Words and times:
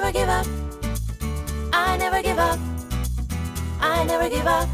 never 0.00 0.12
give 0.12 0.28
up. 0.28 0.46
I 1.72 1.96
never 1.96 2.22
give 2.22 2.38
up. 2.38 2.58
I 3.80 4.04
never 4.04 4.28
give 4.28 4.46
up. 4.46 4.68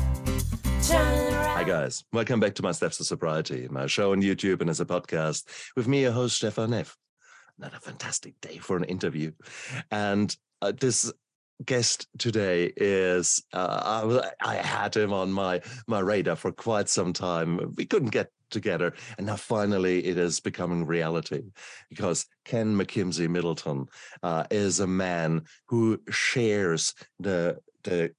Hi, 1.55 1.63
guys. 1.63 2.03
Welcome 2.13 2.41
back 2.41 2.57
to 2.57 2.63
my 2.65 2.73
Steps 2.73 2.97
to 2.97 3.05
Sobriety, 3.05 3.69
my 3.71 3.87
show 3.87 4.11
on 4.11 4.21
YouTube 4.21 4.61
and 4.61 4.69
as 4.69 4.81
a 4.81 4.85
podcast 4.85 5.45
with 5.77 5.87
me, 5.87 6.03
your 6.03 6.11
host, 6.11 6.39
Stefan 6.39 6.71
Neff. 6.71 6.97
Another 7.57 7.79
fantastic 7.81 8.35
day 8.41 8.59
for 8.59 8.77
an 8.77 8.83
interview. 8.83 9.31
And 9.93 10.37
uh, 10.61 10.73
this 10.73 11.13
guest 11.65 12.09
today 12.19 12.73
is, 12.77 13.45
uh, 13.53 14.03
I, 14.43 14.55
I 14.55 14.57
had 14.57 14.97
him 14.97 15.13
on 15.13 15.31
my, 15.31 15.61
my 15.87 16.01
radar 16.01 16.35
for 16.35 16.51
quite 16.51 16.89
some 16.89 17.13
time. 17.13 17.75
We 17.77 17.87
couldn't 17.87 18.11
get 18.11 18.33
together. 18.53 18.95
And 19.19 19.27
now 19.27 19.37
finally 19.37 20.05
it 20.07 20.19
is 20.19 20.41
becoming 20.41 20.87
reality 20.87 21.43
because 21.91 22.27
Ken 22.45 22.77
McKimsey 22.77 23.29
Middleton 23.29 23.87
uh, 24.23 24.45
is 24.51 24.81
a 24.81 24.87
man 24.87 25.43
who 25.69 26.01
shares 26.11 26.95
the, 27.19 27.59
the 27.83 28.13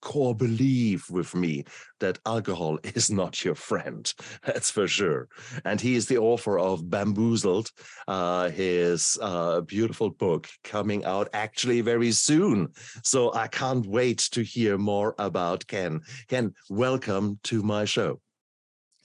core 0.00 0.34
belief 0.34 1.10
with 1.10 1.34
me 1.34 1.64
that 2.00 2.18
alcohol 2.26 2.78
is 2.94 3.10
not 3.10 3.44
your 3.44 3.54
friend. 3.54 4.12
That's 4.44 4.70
for 4.70 4.86
sure. 4.86 5.28
And 5.64 5.80
he 5.80 5.94
is 5.94 6.06
the 6.06 6.18
author 6.18 6.58
of 6.58 6.88
Bamboozled, 6.88 7.70
uh, 8.06 8.50
his 8.50 9.18
uh, 9.20 9.62
beautiful 9.62 10.10
book 10.10 10.48
coming 10.64 11.04
out 11.04 11.28
actually 11.32 11.80
very 11.80 12.12
soon. 12.12 12.68
So 13.02 13.32
I 13.34 13.48
can't 13.48 13.86
wait 13.86 14.18
to 14.32 14.42
hear 14.42 14.78
more 14.78 15.14
about 15.18 15.66
Ken. 15.66 16.00
Ken, 16.28 16.54
welcome 16.68 17.38
to 17.44 17.62
my 17.62 17.84
show. 17.84 18.20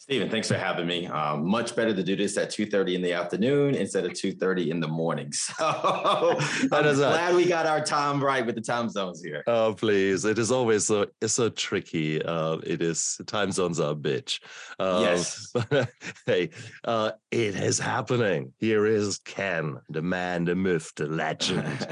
Stephen, 0.03 0.29
thanks 0.29 0.49
for 0.49 0.57
having 0.57 0.85
me. 0.85 1.07
Um, 1.07 1.47
much 1.47 1.77
better 1.77 1.93
to 1.93 2.03
do 2.03 2.17
this 2.17 2.35
at 2.35 2.49
2.30 2.49 2.95
in 2.95 3.01
the 3.01 3.13
afternoon 3.13 3.73
instead 3.73 4.03
of 4.03 4.11
2.30 4.11 4.67
in 4.67 4.81
the 4.81 4.87
morning. 4.87 5.31
So 5.53 6.37
I'm 6.73 6.95
glad 6.95 7.35
we 7.35 7.45
got 7.45 7.65
our 7.65 7.79
time 7.79 8.21
right 8.21 8.45
with 8.45 8.55
the 8.55 8.61
time 8.61 8.89
zones 8.89 9.23
here. 9.23 9.43
Oh, 9.47 9.73
please. 9.73 10.25
It 10.25 10.37
is 10.37 10.51
always 10.51 10.87
so 10.87 11.05
it's 11.21 11.33
so 11.33 11.47
tricky. 11.47 12.21
Uh, 12.21 12.57
it 12.65 12.81
is 12.81 13.21
time 13.27 13.51
zones 13.53 13.79
are 13.79 13.91
a 13.91 13.95
bitch. 13.95 14.41
Uh, 14.77 14.99
yes. 15.03 15.51
But 15.69 15.89
hey, 16.25 16.49
uh, 16.83 17.11
it 17.31 17.55
is 17.55 17.79
happening. 17.79 18.51
Here 18.57 18.85
is 18.85 19.19
Ken, 19.19 19.77
the 19.89 20.01
man, 20.01 20.43
the 20.43 20.55
myth, 20.55 20.91
the 20.97 21.07
legend. 21.07 21.87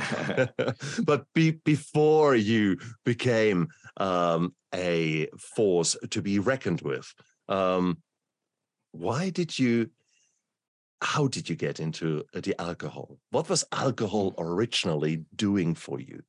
but 1.05 1.25
be, 1.33 1.51
before 1.51 2.35
you 2.35 2.77
became 3.05 3.69
um, 3.97 4.53
a 4.73 5.27
force 5.37 5.95
to 6.09 6.21
be 6.21 6.39
reckoned 6.39 6.81
with, 6.81 7.13
um, 7.49 7.97
why 8.91 9.29
did 9.29 9.57
you 9.57 9.89
how 11.01 11.27
did 11.27 11.49
you 11.49 11.55
get 11.55 11.79
into 11.79 12.23
uh, 12.35 12.41
the 12.41 12.59
alcohol 12.61 13.17
what 13.31 13.49
was 13.49 13.63
alcohol 13.71 14.33
originally 14.37 15.25
doing 15.35 15.73
for 15.73 15.99
you 15.99 16.21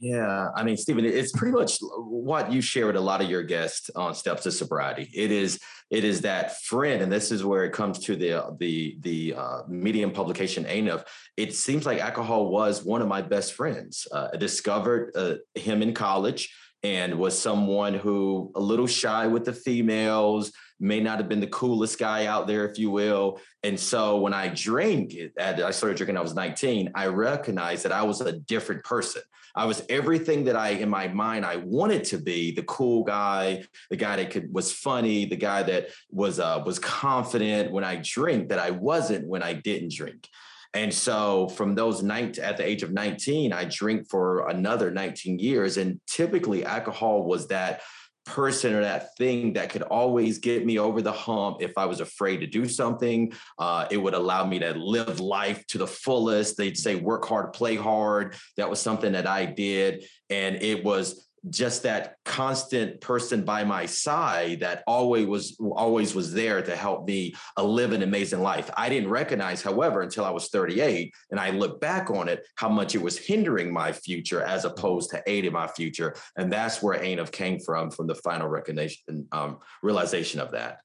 yeah, 0.00 0.50
I 0.54 0.62
mean, 0.62 0.76
Stephen, 0.76 1.04
it's 1.04 1.32
pretty 1.32 1.52
much 1.52 1.78
what 1.96 2.52
you 2.52 2.60
share 2.60 2.86
with 2.86 2.94
a 2.94 3.00
lot 3.00 3.20
of 3.20 3.28
your 3.28 3.42
guests 3.42 3.90
on 3.96 4.14
Steps 4.14 4.44
to 4.44 4.52
Sobriety. 4.52 5.10
It 5.12 5.32
is 5.32 5.58
it 5.90 6.04
is 6.04 6.20
that 6.20 6.62
friend, 6.62 7.02
and 7.02 7.10
this 7.10 7.32
is 7.32 7.44
where 7.44 7.64
it 7.64 7.72
comes 7.72 7.98
to 8.00 8.14
the 8.14 8.56
the 8.60 8.96
the 9.00 9.34
uh, 9.36 9.62
medium 9.66 10.12
publication 10.12 10.64
ANF. 10.66 11.04
It 11.36 11.52
seems 11.52 11.84
like 11.84 11.98
alcohol 11.98 12.48
was 12.48 12.84
one 12.84 13.02
of 13.02 13.08
my 13.08 13.22
best 13.22 13.54
friends. 13.54 14.06
Uh, 14.12 14.28
I 14.32 14.36
discovered 14.36 15.10
uh, 15.16 15.36
him 15.56 15.82
in 15.82 15.94
college 15.94 16.54
and 16.82 17.18
was 17.18 17.38
someone 17.38 17.94
who 17.94 18.52
a 18.54 18.60
little 18.60 18.86
shy 18.86 19.26
with 19.26 19.44
the 19.44 19.52
females 19.52 20.52
may 20.80 21.00
not 21.00 21.18
have 21.18 21.28
been 21.28 21.40
the 21.40 21.46
coolest 21.48 21.98
guy 21.98 22.26
out 22.26 22.46
there, 22.46 22.68
if 22.68 22.78
you 22.78 22.90
will. 22.90 23.40
And 23.64 23.78
so 23.78 24.18
when 24.18 24.32
I 24.32 24.48
drank, 24.48 25.14
I 25.40 25.70
started 25.72 25.96
drinking, 25.96 26.16
I 26.16 26.20
was 26.20 26.34
19, 26.34 26.92
I 26.94 27.06
recognized 27.06 27.84
that 27.84 27.92
I 27.92 28.02
was 28.02 28.20
a 28.20 28.32
different 28.32 28.84
person. 28.84 29.22
I 29.56 29.64
was 29.64 29.84
everything 29.88 30.44
that 30.44 30.54
I, 30.54 30.70
in 30.70 30.88
my 30.88 31.08
mind, 31.08 31.44
I 31.44 31.56
wanted 31.56 32.04
to 32.04 32.18
be 32.18 32.52
the 32.52 32.62
cool 32.62 33.02
guy, 33.02 33.64
the 33.90 33.96
guy 33.96 34.16
that 34.16 34.30
could 34.30 34.54
was 34.54 34.70
funny, 34.70 35.24
the 35.24 35.36
guy 35.36 35.64
that 35.64 35.88
was 36.10 36.38
uh, 36.38 36.62
was 36.64 36.78
confident 36.78 37.72
when 37.72 37.82
I 37.82 37.96
drink 37.96 38.50
that 38.50 38.60
I 38.60 38.70
wasn't 38.70 39.26
when 39.26 39.42
I 39.42 39.54
didn't 39.54 39.92
drink. 39.92 40.28
And 40.74 40.92
so 40.92 41.48
from 41.48 41.74
those 41.74 42.02
night 42.02 42.38
at 42.38 42.56
the 42.56 42.66
age 42.66 42.82
of 42.82 42.92
19, 42.92 43.52
I 43.52 43.64
drink 43.64 44.08
for 44.08 44.48
another 44.48 44.90
19 44.90 45.38
years. 45.38 45.76
And 45.76 46.00
typically 46.06 46.64
alcohol 46.64 47.24
was 47.24 47.48
that 47.48 47.80
person 48.26 48.74
or 48.74 48.82
that 48.82 49.16
thing 49.16 49.54
that 49.54 49.70
could 49.70 49.82
always 49.82 50.38
get 50.38 50.66
me 50.66 50.78
over 50.78 51.00
the 51.00 51.12
hump 51.12 51.58
if 51.60 51.72
I 51.78 51.86
was 51.86 52.00
afraid 52.00 52.38
to 52.38 52.46
do 52.46 52.68
something. 52.68 53.32
Uh, 53.58 53.86
it 53.90 53.96
would 53.96 54.14
allow 54.14 54.44
me 54.44 54.58
to 54.58 54.72
live 54.74 55.18
life 55.18 55.66
to 55.68 55.78
the 55.78 55.86
fullest. 55.86 56.56
They'd 56.56 56.76
say, 56.76 56.94
work 56.94 57.24
hard, 57.24 57.54
play 57.54 57.76
hard. 57.76 58.36
That 58.58 58.68
was 58.68 58.80
something 58.80 59.12
that 59.12 59.26
I 59.26 59.46
did. 59.46 60.04
And 60.28 60.56
it 60.62 60.84
was 60.84 61.27
just 61.50 61.82
that 61.82 62.16
constant 62.24 63.00
person 63.00 63.44
by 63.44 63.64
my 63.64 63.86
side 63.86 64.60
that 64.60 64.82
always 64.86 65.26
was 65.26 65.56
always 65.60 66.14
was 66.14 66.32
there 66.32 66.62
to 66.62 66.76
help 66.76 67.06
me 67.06 67.34
uh, 67.56 67.62
live 67.62 67.92
an 67.92 68.02
amazing 68.02 68.40
life. 68.40 68.70
I 68.76 68.88
didn't 68.88 69.10
recognize, 69.10 69.62
however, 69.62 70.02
until 70.02 70.24
I 70.24 70.30
was 70.30 70.48
38, 70.48 71.14
and 71.30 71.40
I 71.40 71.50
look 71.50 71.80
back 71.80 72.10
on 72.10 72.28
it, 72.28 72.46
how 72.56 72.68
much 72.68 72.94
it 72.94 73.02
was 73.02 73.18
hindering 73.18 73.72
my 73.72 73.92
future 73.92 74.42
as 74.42 74.64
opposed 74.64 75.10
to 75.10 75.22
aiding 75.26 75.52
my 75.52 75.68
future. 75.68 76.14
And 76.36 76.52
that's 76.52 76.82
where 76.82 76.98
ANF 76.98 77.30
came 77.30 77.58
from, 77.60 77.90
from 77.90 78.06
the 78.06 78.14
final 78.14 78.48
recognition, 78.48 79.26
um, 79.32 79.58
realization 79.82 80.40
of 80.40 80.52
that. 80.52 80.78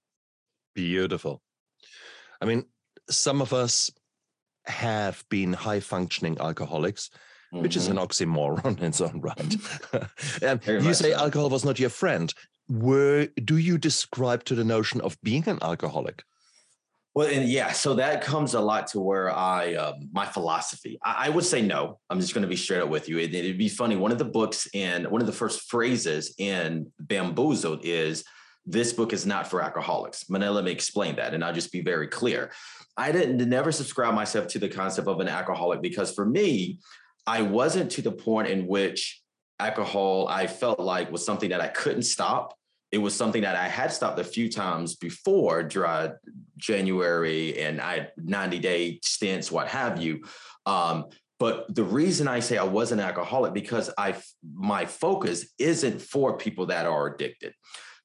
Beautiful. 0.76 1.42
I 2.42 2.46
mean, 2.46 2.66
some 3.10 3.42
of 3.42 3.54
us 3.54 3.92
have 4.66 5.24
been 5.30 5.54
high 5.54 5.80
functioning 5.80 6.38
alcoholics 6.40 7.10
mm-hmm. 7.54 7.62
which 7.62 7.76
is 7.76 7.88
an 7.88 7.98
mm-hmm. 7.98 8.06
oxymoron 8.06 8.78
in 8.80 8.86
its 8.86 9.02
own 9.02 9.22
right. 9.22 9.56
and 10.42 10.86
you 10.86 10.94
say 10.94 11.14
alcohol 11.14 11.50
was 11.50 11.64
not 11.64 11.80
your 11.80 11.90
friend. 11.90 12.34
Were 12.70 13.28
do 13.44 13.58
you 13.58 13.78
describe 13.78 14.44
to 14.46 14.56
the 14.56 14.64
notion 14.64 15.02
of 15.02 15.18
being 15.22 15.48
an 15.48 15.60
alcoholic? 15.62 16.24
Well, 17.16 17.28
and 17.28 17.48
yeah, 17.48 17.74
so 17.74 17.94
that 17.96 18.24
comes 18.24 18.56
a 18.56 18.60
lot 18.60 18.88
to 18.88 19.00
where 19.00 19.30
I, 19.30 19.76
um, 19.76 20.10
my 20.12 20.26
philosophy. 20.26 20.98
I, 21.04 21.28
I, 21.28 21.30
would 21.30 21.46
say 21.46 21.62
no. 21.62 22.00
I'm 22.10 22.20
just 22.20 22.34
going 22.34 22.42
to 22.42 22.48
be 22.48 22.56
straight 22.56 22.82
up 22.82 22.90
with 22.90 23.08
you. 23.08 23.20
It, 23.20 23.36
it'd 23.36 23.58
be 23.58 23.70
funny. 23.70 23.96
One 23.96 24.12
of 24.12 24.18
the 24.18 24.26
books 24.26 24.68
and 24.74 25.06
one 25.08 25.22
of 25.22 25.28
the 25.28 25.34
first 25.34 25.70
phrases 25.70 26.34
in 26.40 26.92
Bamboozled 27.00 27.82
is, 27.84 28.24
"This 28.66 28.94
book 28.94 29.14
is 29.14 29.28
not 29.28 29.48
for 29.48 29.62
alcoholics." 29.62 30.28
Manila, 30.28 30.56
let 30.56 30.64
me 30.64 30.72
explain 30.72 31.18
that, 31.18 31.36
and 31.36 31.44
I'll 31.44 31.54
just 31.54 31.72
be 31.72 31.82
very 31.82 32.08
clear. 32.08 32.52
I 32.98 33.12
didn't 33.12 33.48
never 33.48 33.72
subscribe 33.72 34.16
myself 34.16 34.48
to 34.48 34.60
the 34.60 34.70
concept 34.70 35.08
of 35.08 35.20
an 35.20 35.28
alcoholic 35.28 35.82
because 35.82 36.14
for 36.14 36.26
me, 36.26 36.80
I 37.26 37.42
wasn't 37.42 37.92
to 37.92 38.02
the 38.02 38.12
point 38.12 38.50
in 38.50 38.68
which 38.68 39.22
alcohol 39.60 40.28
I 40.28 40.48
felt 40.48 40.80
like 40.80 41.12
was 41.12 41.26
something 41.26 41.50
that 41.50 41.62
I 41.62 41.68
couldn't 41.68 42.04
stop. 42.04 42.56
It 42.92 42.98
was 42.98 43.16
something 43.16 43.42
that 43.42 43.56
I 43.56 43.68
had 43.68 43.92
stopped 43.92 44.20
a 44.20 44.24
few 44.24 44.52
times 44.52 44.96
before 44.96 45.64
dry 45.64 46.12
January 46.58 47.60
and 47.60 47.82
I 47.82 47.94
had 47.94 48.12
90 48.18 48.60
day 48.60 49.00
stints, 49.02 49.52
what 49.52 49.68
have 49.68 50.02
you. 50.02 50.24
Um, 50.66 51.06
but 51.40 51.74
the 51.74 51.84
reason 51.84 52.28
I 52.28 52.40
say 52.40 52.58
I 52.58 52.64
was 52.64 52.92
an 52.92 53.00
alcoholic 53.00 53.54
because 53.54 53.90
I 53.98 54.16
my 54.56 54.86
focus 54.86 55.48
isn't 55.58 56.02
for 56.02 56.38
people 56.38 56.68
that 56.68 56.86
are 56.86 57.08
addicted 57.08 57.54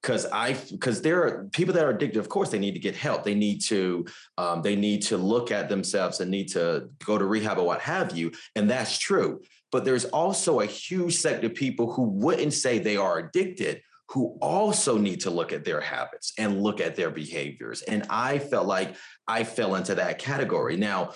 because 0.03 0.27
I 0.27 0.55
because 0.71 1.03
there 1.03 1.23
are 1.25 1.49
people 1.53 1.75
that 1.75 1.85
are 1.85 1.91
addicted. 1.91 2.19
Of 2.19 2.29
course, 2.29 2.51
they 2.51 2.59
need 2.59 2.75
to 2.75 2.81
get 2.81 2.95
help. 2.95 3.25
They 3.25 3.35
need 3.35 3.61
to 3.63 4.07
um, 4.37 4.63
they 4.63 4.77
need 4.77 5.03
to 5.03 5.17
look 5.17 5.51
at 5.51 5.69
themselves 5.69 6.21
and 6.21 6.31
need 6.31 6.49
to 6.53 6.89
go 7.05 7.19
to 7.19 7.25
rehab 7.25 7.59
or 7.59 7.67
what 7.67 7.81
have 7.81 8.17
you. 8.17 8.33
And 8.55 8.71
that's 8.71 8.99
true. 8.99 9.41
But 9.71 9.85
there's 9.85 10.07
also 10.07 10.61
a 10.61 10.67
huge 10.67 11.17
sector 11.17 11.49
of 11.49 11.55
people 11.55 11.93
who 11.93 12.03
wouldn't 12.03 12.55
say 12.55 12.79
they 12.79 12.97
are 12.97 13.19
addicted, 13.19 13.83
who 14.09 14.39
also 14.41 14.97
need 14.97 15.21
to 15.21 15.31
look 15.31 15.53
at 15.53 15.65
their 15.65 15.81
habits 15.81 16.33
and 16.39 16.63
look 16.63 16.81
at 16.81 16.97
their 16.97 17.11
behaviors. 17.11 17.83
And 17.83 18.07
I 18.09 18.39
felt 18.39 18.67
like 18.67 18.97
I 19.27 19.45
fell 19.45 19.75
into 19.75 19.97
that 19.97 20.19
category. 20.19 20.79
Now, 20.79 21.13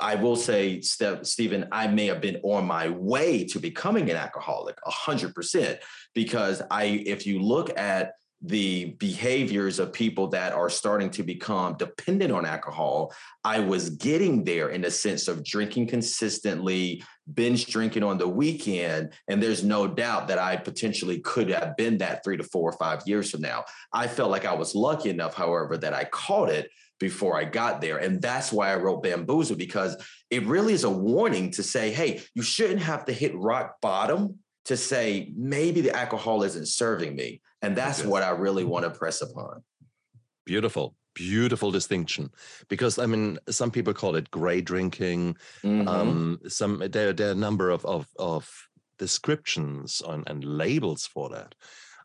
I 0.00 0.14
will 0.16 0.36
say, 0.36 0.80
Stephen, 0.80 1.66
I 1.72 1.86
may 1.86 2.06
have 2.06 2.20
been 2.20 2.40
on 2.42 2.66
my 2.66 2.88
way 2.88 3.44
to 3.44 3.58
becoming 3.58 4.10
an 4.10 4.16
alcoholic, 4.16 4.76
hundred 4.84 5.34
percent, 5.34 5.78
because 6.14 6.62
I, 6.70 6.84
if 6.84 7.26
you 7.26 7.40
look 7.40 7.76
at 7.78 8.12
the 8.46 8.96
behaviors 8.98 9.78
of 9.78 9.90
people 9.90 10.26
that 10.28 10.52
are 10.52 10.68
starting 10.68 11.08
to 11.08 11.22
become 11.22 11.76
dependent 11.78 12.30
on 12.30 12.44
alcohol, 12.44 13.14
I 13.42 13.60
was 13.60 13.88
getting 13.88 14.44
there 14.44 14.68
in 14.68 14.82
the 14.82 14.90
sense 14.90 15.28
of 15.28 15.42
drinking 15.42 15.86
consistently, 15.86 17.02
binge 17.32 17.66
drinking 17.66 18.02
on 18.02 18.18
the 18.18 18.28
weekend. 18.28 19.14
And 19.28 19.42
there's 19.42 19.64
no 19.64 19.86
doubt 19.86 20.28
that 20.28 20.38
I 20.38 20.56
potentially 20.56 21.20
could 21.20 21.48
have 21.48 21.74
been 21.78 21.96
that 21.98 22.22
three 22.22 22.36
to 22.36 22.44
four 22.44 22.68
or 22.68 22.76
five 22.76 23.00
years 23.06 23.30
from 23.30 23.40
now. 23.40 23.64
I 23.94 24.08
felt 24.08 24.30
like 24.30 24.44
I 24.44 24.54
was 24.54 24.74
lucky 24.74 25.08
enough, 25.08 25.32
however, 25.32 25.78
that 25.78 25.94
I 25.94 26.04
caught 26.04 26.50
it 26.50 26.68
before 26.98 27.36
I 27.36 27.44
got 27.44 27.80
there. 27.80 27.98
And 27.98 28.20
that's 28.22 28.52
why 28.52 28.72
I 28.72 28.76
wrote 28.76 29.02
Bamboozle, 29.02 29.56
because 29.56 29.96
it 30.30 30.44
really 30.46 30.72
is 30.72 30.84
a 30.84 30.90
warning 30.90 31.50
to 31.52 31.62
say, 31.62 31.90
hey, 31.92 32.22
you 32.34 32.42
shouldn't 32.42 32.80
have 32.80 33.04
to 33.06 33.12
hit 33.12 33.34
rock 33.36 33.80
bottom 33.80 34.38
to 34.66 34.76
say, 34.76 35.32
maybe 35.36 35.80
the 35.80 35.94
alcohol 35.94 36.42
isn't 36.42 36.68
serving 36.68 37.14
me. 37.14 37.40
And 37.62 37.76
that's 37.76 38.04
what 38.04 38.22
I 38.22 38.30
really 38.30 38.64
want 38.64 38.84
to 38.84 38.90
press 38.90 39.20
upon. 39.22 39.62
Beautiful. 40.44 40.94
beautiful 41.14 41.70
distinction 41.70 42.28
because 42.68 42.98
I 42.98 43.06
mean, 43.06 43.38
some 43.48 43.70
people 43.70 43.94
call 43.94 44.16
it 44.16 44.32
gray 44.32 44.60
drinking. 44.60 45.36
Mhm. 45.62 45.86
Um, 45.86 46.40
some 46.48 46.82
there 46.90 47.12
there 47.12 47.28
are 47.28 47.32
a 47.32 47.36
number 47.46 47.70
of 47.70 47.84
of 47.86 48.08
of 48.18 48.50
descriptions 48.98 50.02
on, 50.02 50.24
and 50.26 50.42
labels 50.44 51.06
for 51.06 51.30
that. 51.30 51.54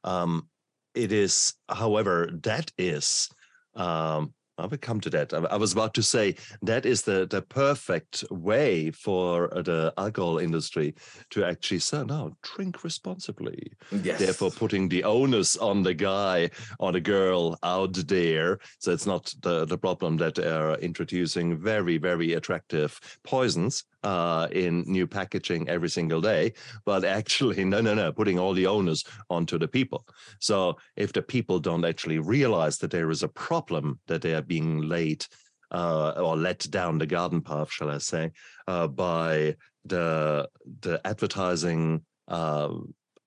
Um, 0.04 0.48
it 0.94 1.12
is, 1.12 1.54
however, 1.68 2.30
that 2.44 2.72
is. 2.78 3.30
Um, 3.76 4.34
I 4.60 4.66
will 4.66 4.78
come 4.78 5.00
to 5.02 5.10
that. 5.12 5.34
I, 5.34 5.56
was 5.56 5.74
about 5.74 5.94
to 5.96 6.04
say 6.04 6.36
that 6.62 6.86
is 6.86 7.02
the 7.04 7.26
the 7.26 7.42
perfect 7.42 8.24
way 8.30 8.92
for 8.92 9.54
uh, 9.54 9.62
the 9.62 9.94
alcohol 9.98 10.38
industry 10.38 10.96
to 11.32 11.44
actually 11.44 11.80
say, 11.80 12.04
no, 12.04 12.36
drink 12.42 12.84
responsibly 12.84 13.72
yes. 14.04 14.20
therefore 14.20 14.52
putting 14.52 14.90
the 14.90 15.04
onus 15.04 15.58
on 15.58 15.84
the 15.84 15.94
guy 15.94 16.50
or 16.80 16.92
the 16.92 17.02
girl 17.02 17.58
out 17.64 17.94
there 18.08 18.60
so 18.80 18.92
it's 18.92 19.06
not 19.06 19.34
the, 19.42 19.66
the 19.66 19.78
problem 19.78 20.18
that 20.18 20.36
they're 20.36 20.76
introducing 20.76 21.58
very 21.58 21.98
very 21.98 22.34
attractive 22.34 23.00
poisons 23.24 23.86
uh, 24.04 24.48
in 24.52 24.84
new 24.88 25.06
packaging 25.06 25.68
every 25.68 25.90
single 25.90 26.22
day 26.22 26.54
but 26.86 27.04
actually 27.04 27.64
no 27.74 27.82
no 27.82 27.94
no 27.94 28.12
putting 28.12 28.40
all 28.40 28.54
the 28.54 28.68
onus 28.68 29.04
onto 29.30 29.58
the 29.58 29.68
people 29.68 30.06
so 30.40 30.78
if 30.96 31.12
the 31.14 31.22
people 31.22 31.60
don't 31.60 31.86
actually 31.86 32.20
realize 32.20 32.78
that 32.78 32.92
there 32.92 33.10
is 33.10 33.24
a 33.24 33.28
problem 33.28 34.00
that 34.08 34.22
they 34.22 34.34
are 34.34 34.42
being 34.42 34.82
laid 34.82 35.26
uh, 35.72 36.14
or 36.18 36.36
let 36.36 36.60
down 36.72 36.98
the 36.98 37.06
garden 37.06 37.42
path 37.42 37.72
shall 37.72 37.92
i 37.92 37.98
say 37.98 38.32
uh, 38.68 38.88
by 38.88 39.56
the 39.86 40.48
the 40.82 41.00
advertising 41.06 42.02
uh, 42.28 42.70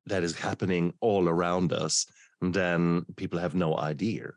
that 0.06 0.22
is 0.22 0.36
happening 0.36 0.92
all 1.00 1.28
around 1.28 1.72
us, 1.72 2.06
then 2.40 3.04
people 3.16 3.38
have 3.38 3.54
no 3.54 3.78
idea. 3.78 4.30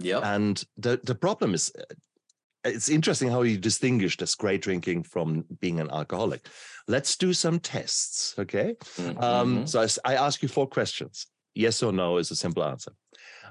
Yeah, 0.00 0.20
And 0.22 0.62
the, 0.76 1.00
the 1.04 1.14
problem 1.14 1.54
is, 1.54 1.72
it's 2.64 2.88
interesting 2.88 3.30
how 3.30 3.42
you 3.42 3.58
distinguish 3.58 4.16
this 4.16 4.34
great 4.34 4.62
drinking 4.62 5.02
from 5.04 5.44
being 5.60 5.80
an 5.80 5.90
alcoholic. 5.90 6.46
Let's 6.88 7.16
do 7.16 7.32
some 7.32 7.60
tests, 7.60 8.34
okay? 8.38 8.76
Um, 9.18 9.64
Mhm. 9.64 9.68
so 9.68 9.86
I 10.04 10.14
ask 10.14 10.42
you 10.42 10.48
four 10.48 10.66
questions. 10.66 11.26
Yes 11.54 11.82
or 11.82 11.92
no 11.92 12.18
is 12.18 12.30
a 12.30 12.36
simple 12.36 12.64
answer. 12.64 12.92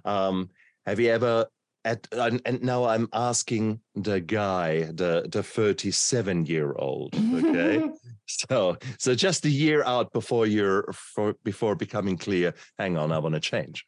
Um, 0.03 0.49
have 0.85 0.99
you 0.99 1.09
ever 1.11 1.47
at 1.85 2.07
and, 2.11 2.41
and 2.45 2.61
now 2.63 2.85
I'm 2.85 3.07
asking 3.13 3.81
the 3.95 4.19
guy, 4.19 4.83
the 4.85 5.27
the 5.29 5.43
37 5.43 6.45
year 6.45 6.73
old, 6.73 7.13
okay? 7.33 7.81
So, 8.25 8.77
so 8.97 9.13
just 9.15 9.45
a 9.45 9.49
year 9.49 9.83
out 9.83 10.13
before 10.13 10.47
you're 10.47 10.91
for, 10.93 11.35
before 11.43 11.75
becoming 11.75 12.17
clear. 12.17 12.53
Hang 12.79 12.95
on, 12.97 13.11
I 13.11 13.19
want 13.19 13.35
to 13.35 13.41
change. 13.41 13.85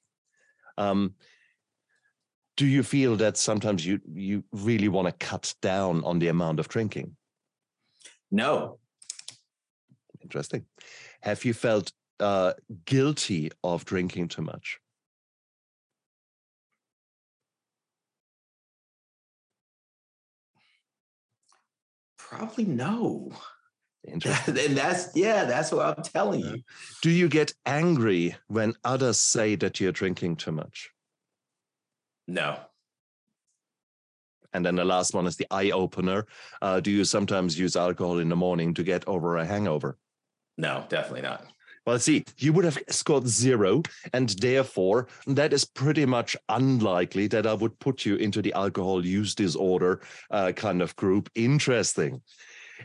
Um, 0.78 1.16
do 2.58 2.66
you 2.66 2.84
feel 2.84 3.16
that 3.18 3.38
sometimes 3.38 3.86
you 3.86 4.00
you 4.14 4.44
really 4.52 4.88
want 4.88 5.08
to 5.08 5.26
cut 5.26 5.54
down 5.62 6.04
on 6.04 6.20
the 6.20 6.30
amount 6.30 6.60
of 6.60 6.68
drinking? 6.68 7.16
no. 8.32 8.80
Interesting. 10.22 10.66
Have 11.22 11.46
you 11.46 11.54
felt 11.54 11.92
uh, 12.20 12.54
guilty 12.86 13.52
of 13.64 13.86
drinking 13.86 14.30
too 14.30 14.42
much? 14.42 14.80
Probably 22.18 22.66
no. 22.66 23.32
Interesting. 24.04 24.58
and 24.66 24.78
that's 24.78 25.16
yeah, 25.16 25.46
that's 25.46 25.72
what 25.72 25.98
I'm 25.98 26.04
telling 26.04 26.42
you. 26.42 26.64
Do 27.04 27.12
you 27.12 27.28
get 27.28 27.54
angry 27.66 28.36
when 28.48 28.74
others 28.84 29.20
say 29.20 29.56
that 29.58 29.80
you're 29.80 29.92
drinking 29.92 30.38
too 30.38 30.52
much? 30.52 30.90
No. 32.28 32.58
And 34.54 34.66
then 34.66 34.76
the 34.76 34.86
last 34.86 35.14
one 35.14 35.28
is 35.28 35.36
the 35.36 35.48
eye 35.52 35.72
opener. 35.72 36.26
Uh, 36.62 36.80
do 36.80 36.90
you 36.90 37.04
sometimes 37.04 37.60
use 37.60 37.76
alcohol 37.76 38.20
in 38.20 38.30
the 38.30 38.36
morning 38.36 38.74
to 38.76 38.84
get 38.84 39.06
over 39.08 39.38
a 39.38 39.46
hangover? 39.46 39.98
No, 40.58 40.86
definitely 40.88 41.24
not. 41.24 41.46
Well, 41.86 42.00
see, 42.00 42.24
you 42.38 42.52
would 42.54 42.66
have 42.66 42.80
scored 42.90 43.28
zero, 43.28 43.84
and 44.14 44.30
therefore 44.30 45.08
that 45.28 45.54
is 45.54 45.66
pretty 45.66 46.06
much 46.06 46.36
unlikely 46.50 47.28
that 47.28 47.46
I 47.46 47.54
would 47.54 47.78
put 47.80 48.06
you 48.06 48.16
into 48.16 48.42
the 48.42 48.54
alcohol 48.54 49.06
use 49.06 49.36
disorder 49.36 50.02
uh, 50.32 50.52
kind 50.54 50.82
of 50.82 50.96
group. 50.96 51.30
Interesting, 51.36 52.22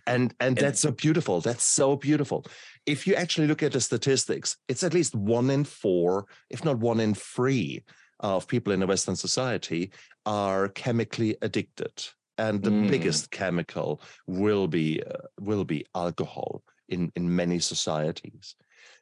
and 0.07 0.35
and 0.41 0.49
And- 0.49 0.57
that's 0.59 0.81
so 0.81 0.91
beautiful. 0.91 1.41
That's 1.41 1.65
so 1.65 1.97
beautiful. 1.97 2.45
If 2.85 3.07
you 3.07 3.15
actually 3.15 3.47
look 3.47 3.63
at 3.63 3.73
the 3.73 3.81
statistics, 3.81 4.57
it's 4.69 4.83
at 4.83 4.93
least 4.93 5.15
one 5.15 5.49
in 5.51 5.65
four, 5.65 6.27
if 6.51 6.63
not 6.65 6.79
one 6.79 7.01
in 7.01 7.15
three, 7.15 7.85
of 8.21 8.47
people 8.47 8.73
in 8.73 8.83
a 8.83 8.87
Western 8.87 9.17
society 9.17 9.91
are 10.27 10.69
chemically 10.69 11.37
addicted, 11.43 12.09
and 12.39 12.63
the 12.63 12.71
Mm. 12.71 12.89
biggest 12.89 13.31
chemical 13.31 14.01
will 14.27 14.67
be 14.69 15.03
uh, 15.03 15.27
will 15.41 15.65
be 15.65 15.85
alcohol 15.95 16.63
in 16.89 17.11
in 17.17 17.35
many 17.37 17.59
societies. 17.59 18.55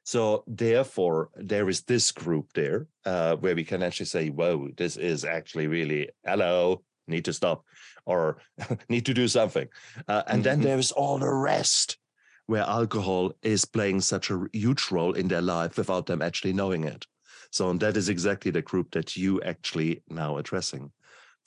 So 0.04 0.44
therefore, 0.46 1.30
there 1.36 1.68
is 1.68 1.82
this 1.82 2.12
group 2.12 2.52
there 2.54 2.86
uh, 3.04 3.36
where 3.36 3.54
we 3.54 3.64
can 3.64 3.82
actually 3.82 4.06
say, 4.06 4.30
"Whoa, 4.30 4.68
this 4.76 4.96
is 4.96 5.24
actually 5.24 5.66
really 5.66 6.08
hello, 6.24 6.82
need 7.06 7.24
to 7.24 7.32
stop, 7.32 7.64
or 8.06 8.38
need 8.88 9.04
to 9.06 9.14
do 9.14 9.28
something." 9.28 9.68
Uh, 10.08 10.22
and 10.26 10.42
then 10.44 10.60
Mhm. 10.60 10.62
there 10.62 10.78
is 10.78 10.92
all 10.92 11.18
the 11.18 11.32
rest, 11.32 11.98
where 12.46 12.62
alcohol 12.64 13.32
is 13.42 13.64
playing 13.64 14.00
such 14.00 14.30
a 14.30 14.46
huge 14.52 14.90
role 14.90 15.12
in 15.16 15.28
their 15.28 15.42
life 15.42 15.76
without 15.76 16.06
them 16.06 16.22
actually 16.22 16.52
knowing 16.54 16.84
it. 16.84 17.06
So 17.50 17.70
and 17.70 17.80
that 17.80 17.96
is 17.96 18.08
exactly 18.08 18.50
the 18.50 18.62
group 18.62 18.90
that 18.92 19.16
you 19.16 19.40
actually 19.42 20.02
now 20.08 20.36
addressing. 20.38 20.92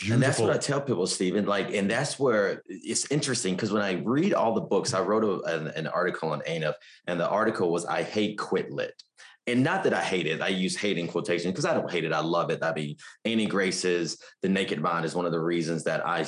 And 0.09 0.24
that's 0.24 0.39
what 0.39 0.50
I 0.50 0.57
tell 0.57 0.81
people, 0.81 1.06
Stephen. 1.06 1.45
Like, 1.45 1.74
and 1.74 1.89
that's 1.89 2.18
where 2.18 2.63
it's 2.65 3.12
interesting 3.12 3.56
because 3.56 3.71
when 3.71 3.83
I 3.83 4.01
read 4.03 4.33
all 4.33 4.53
the 4.56 4.62
books, 4.62 4.95
I 4.95 5.01
wrote 5.01 5.24
a, 5.24 5.56
an, 5.56 5.68
an 5.68 5.86
article 5.88 6.31
on 6.31 6.42
ANF, 6.42 6.74
and 7.06 7.19
the 7.19 7.30
article 7.30 7.71
was 7.71 7.86
"I 7.86 8.01
hate 8.01 8.39
quit 8.39 8.71
lit." 8.71 9.00
And 9.48 9.63
not 9.63 9.83
that 9.83 9.94
I 9.94 10.01
hate 10.01 10.27
it, 10.27 10.39
I 10.39 10.50
use 10.50 10.77
hate 10.77 11.00
in 11.00 11.07
quotation 11.07 11.50
because 11.50 11.65
I 11.65 11.74
don't 11.74 11.89
hate 11.89 12.03
it. 12.03 12.13
I 12.13 12.19
love 12.19 12.51
it. 12.51 12.63
I 12.63 12.74
mean, 12.74 12.95
Annie 13.25 13.48
Grace's 13.48 14.21
The 14.44 14.50
Naked 14.50 14.80
Mind 14.80 15.03
is 15.03 15.15
one 15.15 15.25
of 15.25 15.31
the 15.31 15.39
reasons 15.39 15.83
that 15.86 16.06
I 16.06 16.27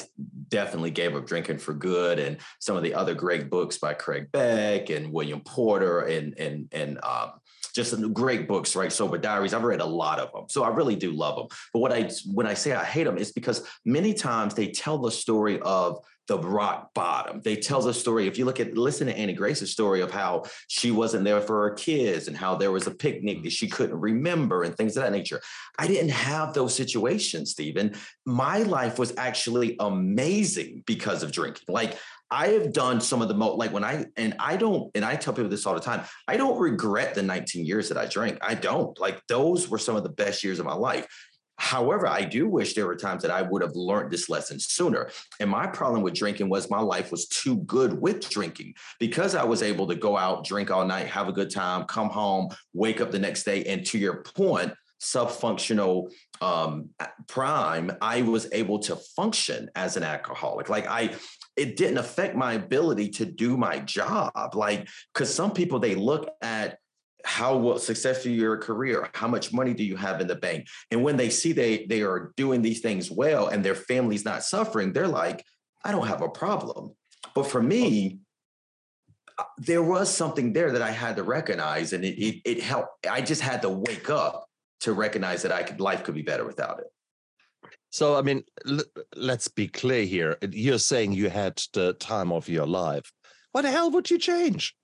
definitely 0.50 0.90
gave 0.90 1.16
up 1.16 1.28
drinking 1.28 1.60
for 1.60 1.76
good. 1.76 2.18
And 2.18 2.38
some 2.60 2.76
of 2.76 2.82
the 2.82 2.96
other 2.96 3.14
great 3.14 3.52
books 3.52 3.78
by 3.78 3.94
Craig 3.94 4.32
Beck 4.32 4.90
and 4.90 5.14
William 5.14 5.42
Porter 5.42 6.02
and 6.02 6.38
and 6.40 6.68
and 6.72 7.00
um, 7.04 7.34
just 7.72 7.92
some 7.92 8.14
great 8.14 8.48
books, 8.48 8.76
right? 8.76 8.92
Sober 8.92 9.18
Diaries. 9.18 9.54
I've 9.54 9.64
read 9.64 9.82
a 9.82 9.86
lot 9.86 10.20
of 10.20 10.32
them, 10.32 10.46
so 10.50 10.64
I 10.64 10.70
really 10.70 10.96
do 10.96 11.12
love 11.12 11.36
them. 11.36 11.48
But 11.74 11.80
what 11.80 11.92
I 11.92 12.10
when 12.34 12.48
I 12.48 12.54
say 12.54 12.74
I 12.74 12.84
hate 12.84 13.06
them, 13.06 13.18
is 13.18 13.32
because 13.32 13.68
many 13.86 14.14
times 14.14 14.54
they 14.54 14.68
tell 14.68 14.98
the 14.98 15.12
story 15.12 15.60
of 15.62 16.00
the 16.28 16.40
rock 16.40 16.94
bottom. 16.94 17.42
They 17.44 17.58
tell 17.58 17.82
the 17.82 17.94
story. 17.94 18.28
If 18.28 18.38
you 18.38 18.46
look 18.46 18.60
at 18.60 18.78
listen 18.78 19.08
to 19.08 19.18
Annie 19.18 19.34
Grace's 19.34 19.72
story 19.72 20.02
of 20.02 20.12
how 20.12 20.44
she 20.68 20.92
wasn't 20.92 21.26
there 21.26 21.42
for 21.42 21.64
her 21.64 21.76
kids 21.76 22.28
and 22.28 22.38
how 22.38 22.56
there 22.56 22.72
was 22.72 22.88
a 22.88 22.92
picnic 22.92 23.44
that 23.44 23.52
she 23.52 23.68
couldn't 23.68 24.00
remember 24.00 24.64
and 24.64 24.76
things 24.76 24.96
of 24.96 25.04
that 25.04 25.12
nature. 25.12 25.42
I 25.78 25.88
didn't 25.88 26.12
have 26.12 26.54
those 26.54 26.76
situations, 26.76 27.52
Stephen. 27.52 27.96
My 28.26 28.60
life 28.60 28.98
was 28.98 29.14
actually 29.18 29.76
amazing 29.80 30.84
because 30.86 31.24
of 31.24 31.32
drinking. 31.32 31.66
Like 31.68 31.98
I 32.34 32.48
have 32.48 32.74
done 32.74 33.00
some 33.00 33.22
of 33.22 33.28
the 33.28 33.36
most 33.36 33.60
like 33.60 33.72
when 33.72 33.84
I 33.84 34.08
and 34.18 34.34
I 34.40 34.58
don't 34.58 34.90
and 34.96 35.06
I 35.06 35.16
tell 35.16 35.34
people 35.34 35.52
this 35.52 35.68
all 35.68 35.76
the 35.76 35.80
time. 35.80 36.04
I 36.28 36.36
don't 36.36 36.60
regret 36.60 37.14
the 37.14 37.22
19 37.22 37.64
years 37.64 37.90
that 37.90 37.98
I 37.98 38.08
drank. 38.08 38.40
I 38.42 38.56
don't. 38.56 39.00
Like 39.00 39.22
those 39.28 39.70
were 39.70 39.78
some 39.78 39.96
of 39.96 40.02
the 40.02 40.10
best 40.10 40.44
years 40.44 40.58
of 40.58 40.66
my 40.66 40.74
life. 40.74 41.08
However, 41.60 42.08
I 42.08 42.24
do 42.24 42.50
wish 42.50 42.74
there 42.74 42.88
were 42.88 42.96
times 42.96 43.22
that 43.22 43.30
I 43.30 43.44
would 43.44 43.62
have 43.62 43.76
learned 43.76 44.10
this 44.10 44.30
lesson 44.30 44.60
sooner. 44.60 45.12
And 45.40 45.48
my 45.48 45.68
problem 45.68 46.02
with 46.02 46.16
drinking 46.16 46.50
was 46.50 46.72
my 46.72 46.82
life 46.82 47.12
was 47.12 47.28
too 47.28 47.58
good 47.58 47.94
with 48.02 48.28
drinking 48.28 48.74
because 49.00 49.36
I 49.36 49.44
was 49.44 49.62
able 49.62 49.86
to 49.88 49.96
go 49.96 50.18
out, 50.18 50.44
drink 50.44 50.72
all 50.72 50.86
night, 50.88 51.08
have 51.08 51.28
a 51.28 51.34
good 51.34 51.52
time, 51.52 51.86
come 51.86 52.10
home, 52.10 52.50
wake 52.74 53.00
up 53.00 53.12
the 53.12 53.20
next 53.20 53.44
day. 53.44 53.64
And 53.66 53.86
to 53.86 54.00
your 54.00 54.24
point, 54.24 54.74
subfunctional 55.04 56.12
um, 56.42 56.90
prime, 57.28 57.92
I 58.02 58.22
was 58.22 58.48
able 58.52 58.80
to 58.80 58.96
function 58.96 59.70
as 59.76 59.98
an 59.98 60.04
alcoholic. 60.04 60.70
Like 60.70 60.88
I, 60.88 61.16
it 61.56 61.76
didn't 61.76 61.98
affect 61.98 62.36
my 62.36 62.54
ability 62.54 63.10
to 63.10 63.26
do 63.26 63.58
my 63.58 63.80
job. 63.80 64.56
Like, 64.56 64.88
because 65.14 65.34
some 65.34 65.52
people 65.52 65.80
they 65.80 65.96
look 65.96 66.30
at 66.42 66.78
how 67.26 67.78
successful 67.78 68.32
your 68.32 68.58
career, 68.58 69.10
how 69.14 69.28
much 69.28 69.54
money 69.54 69.74
do 69.74 69.84
you 69.84 69.96
have 69.96 70.20
in 70.20 70.28
the 70.28 70.36
bank, 70.36 70.68
and 70.92 71.04
when 71.04 71.18
they 71.18 71.30
see 71.30 71.54
they 71.54 71.86
they 71.86 72.02
are 72.02 72.34
doing 72.36 72.62
these 72.62 72.82
things 72.82 73.10
well 73.10 73.48
and 73.48 73.64
their 73.64 73.76
family's 73.76 74.26
not 74.26 74.44
suffering, 74.44 74.92
they're 74.92 75.08
like, 75.08 75.46
I 75.86 75.92
don't 75.92 76.08
have 76.08 76.22
a 76.22 76.30
problem. 76.30 76.96
But 77.34 77.48
for 77.48 77.62
me, 77.62 78.20
uh, 79.38 79.44
there 79.58 79.82
was 79.82 80.14
something 80.14 80.54
there 80.54 80.72
that 80.74 80.82
I 80.82 80.92
had 80.92 81.16
to 81.16 81.24
recognize, 81.24 81.94
and 81.94 82.04
it 82.04 82.20
it, 82.20 82.42
it 82.46 82.62
helped. 82.62 83.08
I 83.08 83.22
just 83.22 83.42
had 83.42 83.62
to 83.62 83.70
wake 83.70 84.10
up 84.10 84.43
to 84.84 84.94
recognize 84.94 85.42
that 85.42 85.52
I 85.52 85.64
could 85.64 85.80
life 85.80 86.04
could 86.04 86.16
be 86.16 86.22
better 86.22 86.46
without 86.46 86.80
it. 86.80 86.88
So, 87.90 88.16
I 88.16 88.22
mean, 88.22 88.44
l- 88.68 88.80
let's 89.16 89.48
be 89.48 89.68
clear 89.68 90.04
here. 90.04 90.38
You're 90.52 90.80
saying 90.80 91.14
you 91.14 91.30
had 91.30 91.62
the 91.74 91.94
time 91.94 92.32
of 92.32 92.50
your 92.50 92.68
life. 92.68 93.12
What 93.52 93.62
the 93.62 93.72
hell 93.72 93.92
would 93.92 94.10
you 94.10 94.18
change? 94.18 94.76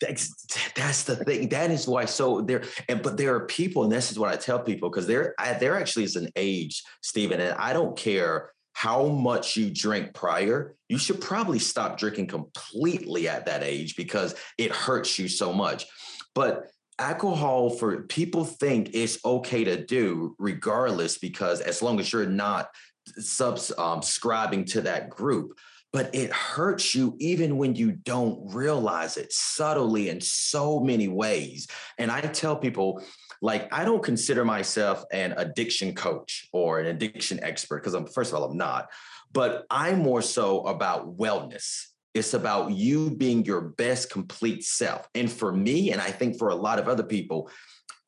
That's 0.00 0.72
that's 0.74 1.04
the 1.04 1.16
thing. 1.16 1.50
That 1.50 1.70
is 1.70 1.86
why. 1.86 2.06
So 2.06 2.40
there, 2.40 2.64
and 2.88 3.02
but 3.02 3.16
there 3.16 3.34
are 3.34 3.46
people, 3.46 3.82
and 3.84 3.92
this 3.92 4.10
is 4.10 4.18
what 4.18 4.32
I 4.32 4.36
tell 4.36 4.58
people 4.58 4.90
because 4.90 5.06
there, 5.06 5.34
I, 5.38 5.52
there 5.52 5.76
actually 5.76 6.04
is 6.04 6.16
an 6.16 6.30
age, 6.34 6.82
Stephen, 7.02 7.40
and 7.40 7.54
I 7.58 7.72
don't 7.72 7.96
care 7.96 8.52
how 8.72 9.06
much 9.06 9.56
you 9.56 9.70
drink 9.70 10.12
prior. 10.12 10.74
You 10.88 10.98
should 10.98 11.20
probably 11.20 11.58
stop 11.58 11.98
drinking 11.98 12.26
completely 12.26 13.28
at 13.28 13.46
that 13.46 13.62
age 13.62 13.96
because 13.96 14.34
it 14.58 14.70
hurts 14.70 15.18
you 15.18 15.28
so 15.28 15.52
much. 15.52 15.86
But 16.34 16.70
alcohol 16.98 17.70
for 17.70 18.02
people 18.02 18.44
think 18.44 18.90
it's 18.94 19.22
okay 19.24 19.64
to 19.64 19.84
do 19.84 20.34
regardless 20.38 21.18
because 21.18 21.60
as 21.60 21.82
long 21.82 22.00
as 22.00 22.12
you're 22.12 22.26
not 22.26 22.70
subscribing 23.18 24.60
um, 24.60 24.64
to 24.64 24.80
that 24.80 25.10
group 25.10 25.58
but 25.96 26.14
it 26.14 26.30
hurts 26.30 26.94
you 26.94 27.16
even 27.20 27.56
when 27.56 27.74
you 27.74 27.90
don't 27.90 28.54
realize 28.54 29.16
it 29.16 29.32
subtly 29.32 30.10
in 30.10 30.20
so 30.20 30.78
many 30.78 31.08
ways. 31.08 31.68
And 31.96 32.10
I 32.10 32.20
tell 32.20 32.54
people, 32.54 33.02
like, 33.40 33.72
I 33.72 33.86
don't 33.86 34.02
consider 34.02 34.44
myself 34.44 35.04
an 35.10 35.32
addiction 35.38 35.94
coach 35.94 36.48
or 36.52 36.80
an 36.80 36.86
addiction 36.86 37.42
expert 37.42 37.82
because 37.82 37.94
I'm, 37.94 38.06
first 38.06 38.30
of 38.30 38.38
all, 38.38 38.50
I'm 38.50 38.58
not, 38.58 38.90
but 39.32 39.64
I'm 39.70 40.00
more 40.00 40.20
so 40.20 40.66
about 40.66 41.16
wellness. 41.16 41.86
It's 42.16 42.34
about 42.34 42.72
you 42.72 43.10
being 43.10 43.44
your 43.44 43.60
best 43.60 44.10
complete 44.10 44.64
self. 44.64 45.06
And 45.14 45.30
for 45.30 45.52
me, 45.52 45.92
and 45.92 46.00
I 46.00 46.10
think 46.10 46.38
for 46.38 46.48
a 46.48 46.54
lot 46.54 46.78
of 46.78 46.88
other 46.88 47.02
people, 47.02 47.50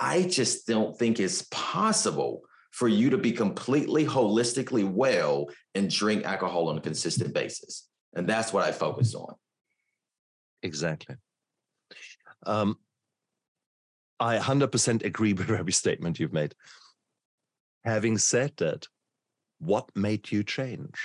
I 0.01 0.23
just 0.23 0.67
don't 0.67 0.99
think 0.99 1.21
it's 1.21 1.47
possible 1.51 2.43
for 2.71 2.89
you 2.89 3.11
to 3.11 3.19
be 3.19 3.33
completely 3.33 4.07
holistically 4.07 4.89
well 4.89 5.51
and 5.75 5.91
drink 5.91 6.25
alcohol 6.25 6.69
on 6.69 6.79
a 6.79 6.81
consistent 6.81 7.35
basis. 7.35 7.89
And 8.15 8.27
that's 8.27 8.53
what 8.53 8.65
I 8.65 8.73
focus 8.73 9.15
on. 9.15 9.35
Exactly. 10.63 11.17
Um, 12.47 12.79
I 14.21 14.39
100% 14.39 15.05
agree 15.05 15.33
with 15.33 15.51
every 15.51 15.73
statement 15.73 16.19
you've 16.19 16.33
made. 16.33 16.55
Having 17.85 18.19
said 18.19 18.53
that, 18.57 18.87
what 19.59 19.91
made 19.95 20.31
you 20.31 20.43
change? 20.43 20.97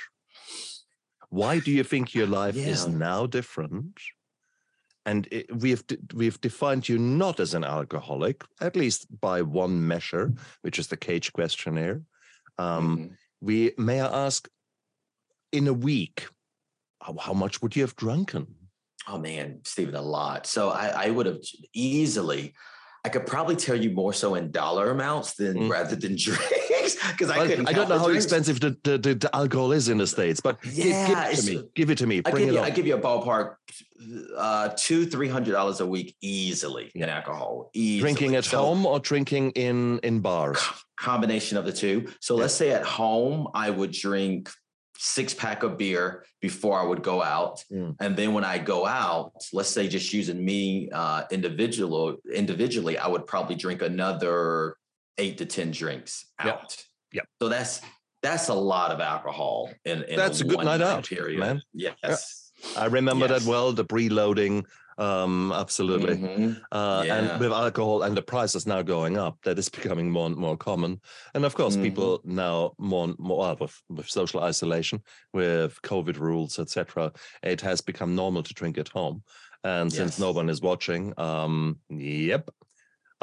Why 1.34 1.60
do 1.60 1.72
you 1.72 1.84
think 1.84 2.14
your 2.14 2.28
life 2.28 2.56
yeah. 2.56 2.68
is 2.68 2.88
now 2.88 3.26
different 3.26 4.00
and 5.06 5.28
it, 5.32 5.46
we 5.62 5.72
have 5.72 5.84
we 6.14 6.26
have 6.26 6.40
defined 6.42 6.88
you 6.88 6.98
not 6.98 7.40
as 7.40 7.54
an 7.54 7.64
alcoholic, 7.64 8.44
at 8.62 8.76
least 8.76 9.08
by 9.20 9.42
one 9.42 9.86
measure, 9.88 10.32
which 10.62 10.80
is 10.80 10.88
the 10.88 10.98
Cage 10.98 11.34
questionnaire. 11.34 12.02
Um, 12.58 12.98
mm-hmm. 12.98 13.14
We 13.42 13.74
may 13.78 14.00
I 14.00 14.26
ask, 14.26 14.48
in 15.52 15.68
a 15.68 15.74
week, 15.74 16.28
how, 17.02 17.18
how, 17.20 17.34
much 17.34 17.62
would 17.62 17.76
you 17.76 17.82
have 17.82 17.96
drunken? 17.96 18.48
Oh 19.08 19.18
man, 19.18 19.60
Stephen, 19.66 19.96
a 19.96 20.02
lot. 20.02 20.46
So 20.48 20.70
I, 20.70 21.08
I 21.08 21.10
would 21.10 21.26
have 21.26 21.42
easily. 21.74 22.54
I 23.06 23.10
could 23.10 23.26
probably 23.26 23.58
tell 23.58 23.76
you 23.76 23.92
more 23.92 24.14
so 24.14 24.36
in 24.36 24.52
dollar 24.52 24.90
amounts 24.90 25.34
than 25.34 25.58
mm. 25.58 25.70
rather 25.70 25.98
than 25.98 26.16
drinks 26.92 27.12
because 27.12 27.30
I 27.30 27.48
couldn't. 27.48 27.68
I 27.68 27.74
don't 27.74 27.90
know 27.90 28.00
how 28.00 28.08
drinks. 28.08 28.26
expensive 28.26 28.60
the, 28.60 28.78
the, 28.84 28.98
the, 29.16 29.30
alcohol 29.36 29.72
is 29.72 29.90
in 29.90 29.98
the 29.98 30.08
states, 30.08 30.40
but 30.40 30.58
yeah, 30.66 31.08
give, 31.08 31.14
give 31.16 31.20
it 31.20 31.36
to 31.36 31.46
me. 31.46 31.70
Give 31.76 31.90
it 31.90 31.98
to 32.00 32.08
me. 32.08 32.20
Bring 32.22 32.36
I 32.36 32.40
give, 32.40 32.50
it 32.50 32.54
you, 32.54 32.60
I 32.62 32.70
give 32.70 32.88
you 32.88 32.96
a 32.96 33.02
ballpark 33.02 33.56
uh, 34.38 34.70
two, 34.76 35.06
three 35.06 35.28
hundred 35.28 35.52
dollars 35.54 35.80
a 35.80 35.88
week 35.88 36.16
easily 36.22 36.92
in 36.96 37.10
alcohol. 37.10 37.70
Easily. 37.74 38.02
Drinking 38.02 38.36
at 38.36 38.46
so, 38.46 38.58
home 38.60 38.86
or 38.86 39.00
drinking 39.00 39.52
in 39.52 40.00
in 40.00 40.20
bars? 40.20 40.62
Combination 40.98 41.58
of 41.58 41.66
the 41.66 41.74
two. 41.74 42.08
So 42.20 42.36
yeah. 42.36 42.42
let's 42.42 42.54
say 42.54 42.72
at 42.72 42.84
home, 42.84 43.48
I 43.54 43.70
would 43.70 43.92
drink 43.92 44.50
six 44.98 45.34
pack 45.34 45.64
of 45.64 45.78
beer 45.78 46.24
before 46.40 46.80
I 46.80 46.86
would 46.86 47.04
go 47.04 47.22
out, 47.22 47.62
mm. 47.72 47.96
and 48.00 48.16
then 48.16 48.34
when 48.34 48.46
I 48.46 48.58
go 48.58 48.86
out, 48.86 49.34
let's 49.52 49.70
say 49.70 49.88
just 49.88 50.14
using 50.14 50.44
me 50.44 50.90
uh, 50.92 51.24
individual 51.32 52.18
individually, 52.34 52.98
I 52.98 53.08
would 53.08 53.28
probably 53.28 53.56
drink 53.56 53.82
another 53.82 54.78
eight 55.18 55.38
to 55.40 55.46
ten 55.46 55.72
drinks 55.72 56.26
out. 56.40 56.84
Yeah. 57.12 57.22
So 57.42 57.50
that's 57.50 57.82
that's 58.22 58.48
a 58.48 58.54
lot 58.54 58.92
of 58.92 59.00
alcohol 59.00 59.70
in, 59.86 60.04
in 60.04 60.16
that's 60.16 60.42
a, 60.42 60.46
a 60.46 60.48
good 60.48 60.64
night 60.64 60.82
out 60.82 61.06
period. 61.06 61.40
Man. 61.40 61.62
Yes. 61.74 62.52
I 62.78 62.86
remember 62.86 63.28
yes. 63.28 63.44
that 63.44 63.50
well. 63.50 63.74
The 63.74 63.84
preloading, 63.84 64.64
um, 64.98 65.52
absolutely. 65.52 66.16
Mm-hmm. 66.16 66.54
Uh, 66.72 67.04
yeah. 67.06 67.16
And 67.16 67.40
with 67.40 67.52
alcohol 67.52 68.04
and 68.04 68.16
the 68.16 68.22
prices 68.22 68.66
now 68.66 68.82
going 68.82 69.18
up, 69.18 69.38
that 69.44 69.60
is 69.60 69.70
becoming 69.82 70.10
more 70.10 70.28
and 70.28 70.36
more 70.36 70.58
common. 70.58 71.02
And 71.34 71.46
of 71.46 71.56
course, 71.56 71.74
mm-hmm. 71.74 71.84
people 71.84 72.22
now 72.24 72.74
more 72.78 73.06
and 73.06 73.20
more 73.20 73.40
well, 73.40 73.58
with, 73.60 73.82
with 73.90 74.10
social 74.10 74.42
isolation, 74.42 75.02
with 75.34 75.82
COVID 75.82 76.18
rules, 76.18 76.60
etc. 76.60 77.12
It 77.42 77.62
has 77.62 77.82
become 77.82 78.16
normal 78.16 78.44
to 78.44 78.54
drink 78.54 78.78
at 78.78 78.90
home. 78.90 79.24
And 79.64 79.92
yes. 79.92 79.98
since 79.98 80.20
no 80.20 80.32
one 80.32 80.50
is 80.50 80.62
watching, 80.62 81.14
um, 81.18 81.80
yep, 81.90 82.50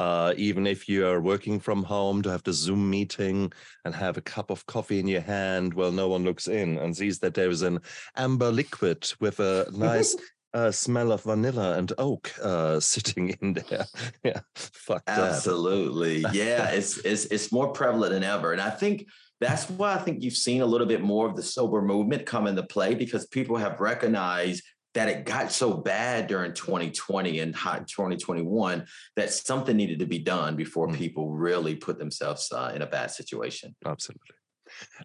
uh, 0.01 0.33
even 0.35 0.65
if 0.65 0.89
you're 0.89 1.21
working 1.21 1.59
from 1.59 1.83
home 1.83 2.23
to 2.23 2.31
have 2.31 2.41
the 2.43 2.53
Zoom 2.53 2.89
meeting 2.89 3.53
and 3.85 3.93
have 3.93 4.17
a 4.17 4.21
cup 4.35 4.49
of 4.49 4.65
coffee 4.65 4.99
in 4.99 5.07
your 5.07 5.21
hand, 5.21 5.75
well, 5.75 5.91
no 5.91 6.07
one 6.07 6.23
looks 6.23 6.47
in 6.47 6.79
and 6.79 6.97
sees 6.97 7.19
that 7.19 7.35
there 7.35 7.51
is 7.51 7.61
an 7.61 7.79
amber 8.15 8.51
liquid 8.51 9.13
with 9.19 9.39
a 9.39 9.67
nice 9.71 10.15
uh, 10.55 10.71
smell 10.71 11.11
of 11.11 11.21
vanilla 11.21 11.77
and 11.77 11.93
oak 11.99 12.33
uh, 12.41 12.79
sitting 12.93 13.29
in 13.41 13.53
there. 13.53 13.85
yeah, 14.23 14.39
fuck 14.55 15.03
Absolutely. 15.05 16.25
yeah, 16.33 16.69
it's, 16.69 16.97
it's 16.99 17.25
it's 17.25 17.51
more 17.51 17.71
prevalent 17.71 18.13
than 18.13 18.23
ever, 18.23 18.53
and 18.53 18.61
I 18.61 18.71
think 18.71 19.05
that's 19.39 19.69
why 19.69 19.93
I 19.93 19.99
think 19.99 20.23
you've 20.23 20.33
seen 20.47 20.61
a 20.61 20.71
little 20.73 20.87
bit 20.87 21.01
more 21.01 21.27
of 21.29 21.35
the 21.35 21.43
sober 21.43 21.81
movement 21.81 22.25
come 22.25 22.47
into 22.47 22.63
play 22.63 22.95
because 22.95 23.27
people 23.27 23.57
have 23.57 23.79
recognized 23.79 24.63
that 24.93 25.07
it 25.07 25.25
got 25.25 25.51
so 25.51 25.73
bad 25.73 26.27
during 26.27 26.53
2020 26.53 27.39
and 27.39 27.55
hot 27.55 27.87
2021 27.87 28.85
that 29.15 29.31
something 29.31 29.75
needed 29.75 29.99
to 29.99 30.05
be 30.05 30.19
done 30.19 30.55
before 30.55 30.87
mm. 30.87 30.95
people 30.95 31.31
really 31.31 31.75
put 31.75 31.97
themselves 31.97 32.51
uh, 32.51 32.71
in 32.75 32.81
a 32.81 32.87
bad 32.87 33.11
situation. 33.11 33.75
Absolutely. 33.85 34.35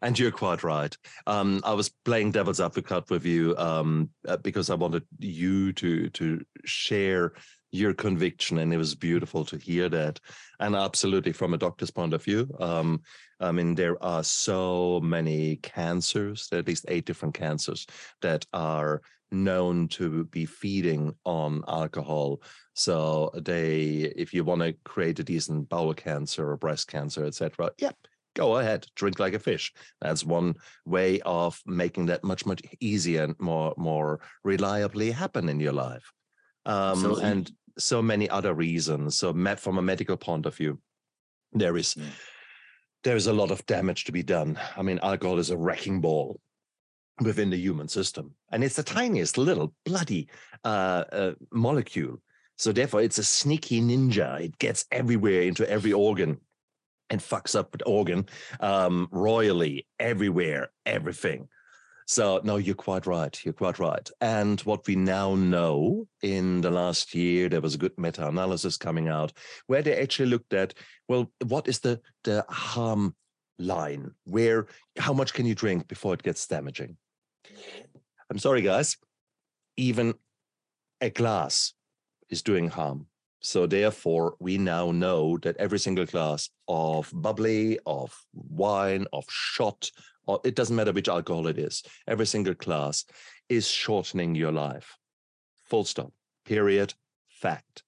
And 0.03 0.19
you're 0.19 0.31
quite 0.31 0.63
right. 0.63 0.97
Um, 1.27 1.61
I 1.65 1.75
was 1.75 1.91
playing 2.05 2.33
devil's 2.33 2.61
advocate 2.61 3.11
with 3.11 3.25
you 3.25 3.57
um, 3.59 4.11
uh, 4.27 4.37
because 4.37 4.71
I 4.71 4.75
wanted 4.75 5.05
you 5.19 5.73
to 5.75 6.09
to 6.11 6.45
share 6.65 7.33
your 7.73 7.95
conviction, 7.95 8.59
and 8.59 8.73
it 8.73 8.79
was 8.79 8.95
beautiful 8.95 9.45
to 9.47 9.57
hear 9.57 9.89
that. 9.89 10.21
And 10.61 10.75
absolutely, 10.75 11.33
from 11.33 11.55
a 11.55 11.59
doctor's 11.59 11.91
point 11.91 12.15
of 12.15 12.25
view, 12.25 12.49
um, 12.61 13.03
I 13.41 13.53
mean, 13.53 13.75
there 13.75 14.03
are 14.03 14.25
so 14.25 15.01
many 15.01 15.57
cancers, 15.57 16.49
at 16.53 16.67
least 16.67 16.87
eight 16.89 17.05
different 17.05 17.35
cancers 17.35 17.87
that 18.23 18.47
are 18.53 19.03
known 19.31 19.89
to 19.89 20.25
be 20.27 20.47
feeding 20.47 21.15
on 21.25 21.63
alcohol. 21.69 22.41
So 22.75 23.31
they, 23.35 24.13
if 24.17 24.33
you 24.33 24.45
want 24.45 24.63
to 24.63 24.75
create 24.85 25.19
a 25.19 25.25
decent 25.25 25.69
bowel 25.69 25.95
cancer 25.95 26.51
or 26.51 26.57
breast 26.57 26.89
cancer, 26.89 27.25
etc., 27.25 27.71
yep, 27.79 27.97
go 28.35 28.59
ahead, 28.59 28.87
drink 28.95 29.19
like 29.19 29.35
a 29.35 29.39
fish. 29.39 29.73
That's 30.01 30.25
one 30.25 30.55
way 30.85 31.21
of 31.23 31.61
making 31.67 32.07
that 32.07 32.23
much 32.23 32.47
much 32.47 32.63
easier 32.81 33.25
and 33.25 33.35
more 33.41 33.75
more 33.77 34.21
reliably 34.45 35.11
happen 35.11 35.49
in 35.49 35.59
your 35.59 35.73
life. 35.73 36.13
Um, 36.67 37.19
and 37.23 37.51
so 37.79 38.03
many 38.03 38.29
other 38.29 38.55
reasons. 38.55 39.17
So, 39.17 39.33
from 39.57 39.79
a 39.79 39.83
medical 39.83 40.17
point 40.17 40.47
of 40.47 40.55
view, 40.55 40.79
there 41.53 41.77
is. 41.77 41.97
Yeah. 41.97 42.05
There 43.05 43.17
is 43.17 43.29
a 43.29 43.33
lot 43.33 43.53
of 43.53 43.65
damage 43.67 44.03
to 44.05 44.13
be 44.13 44.25
done. 44.25 44.59
I 44.77 44.83
mean, 44.83 44.99
alcohol 45.01 45.39
is 45.39 45.51
a 45.51 45.57
wrecking 45.57 46.01
ball 46.01 46.41
within 47.21 47.51
the 47.51 47.57
human 47.57 47.89
system. 47.89 48.35
And 48.51 48.63
it's 48.63 48.77
the 48.77 48.83
tiniest 48.83 49.39
little 49.39 49.75
bloody 49.85 50.29
uh, 50.65 51.05
uh, 51.13 51.33
molecule. 51.53 52.21
So 52.57 52.73
therefore, 52.73 53.03
it's 53.03 53.19
a 53.19 53.25
sneaky 53.25 53.81
ninja. 53.81 54.41
It 54.41 54.59
gets 54.59 54.87
everywhere 54.91 55.43
into 55.43 55.69
every 55.69 55.93
organ 55.93 56.39
and 57.11 57.21
fucks 57.21 57.55
up 57.55 57.77
the 57.77 57.85
organ 57.85 58.27
um, 58.61 59.09
royally, 59.11 59.87
everywhere, 59.99 60.71
everything. 60.85 61.49
So 62.07 62.41
no, 62.45 62.57
you're 62.57 62.77
quite 62.77 63.07
right. 63.07 63.45
You're 63.45 63.53
quite 63.53 63.81
right. 63.81 64.09
And 64.21 64.61
what 64.61 64.87
we 64.87 64.95
now 64.95 65.35
know 65.35 66.07
in 66.23 66.61
the 66.61 66.71
last 66.71 67.15
year, 67.15 67.49
there 67.49 67.61
was 67.61 67.75
a 67.75 67.79
good 67.79 67.99
meta-analysis 67.99 68.77
coming 68.77 69.09
out 69.09 69.33
where 69.67 69.83
they 69.83 70.01
actually 70.01 70.29
looked 70.29 70.55
at, 70.55 70.75
well, 71.09 71.31
what 71.45 71.67
is 71.67 71.81
the 71.81 72.01
the 72.23 72.45
harm 72.49 73.15
line? 73.59 74.13
Where 74.25 74.69
how 74.97 75.13
much 75.13 75.35
can 75.35 75.47
you 75.47 75.55
drink 75.57 75.89
before 75.89 76.15
it 76.15 76.23
gets 76.23 76.47
damaging? 76.47 76.97
I'm 78.31 78.39
sorry, 78.39 78.63
guys, 78.63 78.97
even 79.77 80.15
a 81.01 81.11
glass 81.11 81.75
is 82.31 82.43
doing 82.43 82.69
harm. 82.69 83.07
So 83.41 83.67
therefore, 83.67 84.37
we 84.41 84.59
now 84.59 84.91
know 84.91 85.39
that 85.39 85.57
every 85.59 85.79
single 85.79 86.07
glass 86.07 86.51
of 86.67 87.11
bubbly, 87.15 87.79
of 87.87 88.17
wine, 88.33 89.07
of 89.13 89.25
shot, 89.29 89.91
or 90.27 90.41
it 90.45 90.55
doesn't 90.55 90.77
matter 90.77 90.93
which 90.93 91.09
alcohol 91.09 91.47
it 91.47 91.59
is, 91.59 91.83
every 92.07 92.27
single 92.27 92.55
class 92.55 93.05
is 93.49 93.69
shortening 93.69 94.35
your 94.35 94.53
life. 94.53 94.97
Full 95.67 95.85
stop. 95.85 96.13
Period. 96.45 96.95
Fact. 97.29 97.83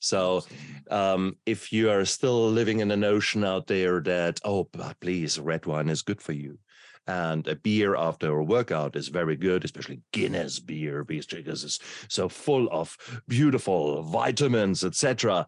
So 0.00 0.44
um, 0.90 1.36
if 1.44 1.72
you 1.72 1.90
are 1.90 2.04
still 2.06 2.50
living 2.50 2.80
in 2.80 2.90
a 2.90 2.96
notion 2.96 3.44
out 3.44 3.66
there 3.66 4.00
that, 4.00 4.40
oh, 4.44 4.68
please, 5.00 5.38
red 5.38 5.66
wine 5.66 5.90
is 5.90 6.02
good 6.02 6.22
for 6.22 6.32
you, 6.32 6.58
And 7.06 7.46
a 7.48 7.56
beer 7.56 7.96
after 7.96 8.38
a 8.38 8.44
workout 8.44 8.96
is 8.96 9.08
very 9.08 9.36
good, 9.36 9.64
especially 9.64 10.00
Guinness 10.12 10.60
beer, 10.60 11.04
because 11.04 11.64
it's 11.64 11.80
so 12.08 12.28
full 12.28 12.68
of 12.70 12.96
beautiful 13.28 14.02
vitamins, 14.02 14.84
etc. 14.84 15.46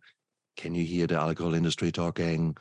Can 0.57 0.75
you 0.75 0.85
hear 0.85 1.07
the 1.07 1.17
alcohol 1.17 1.55
industry 1.55 1.91
talking? 1.91 2.57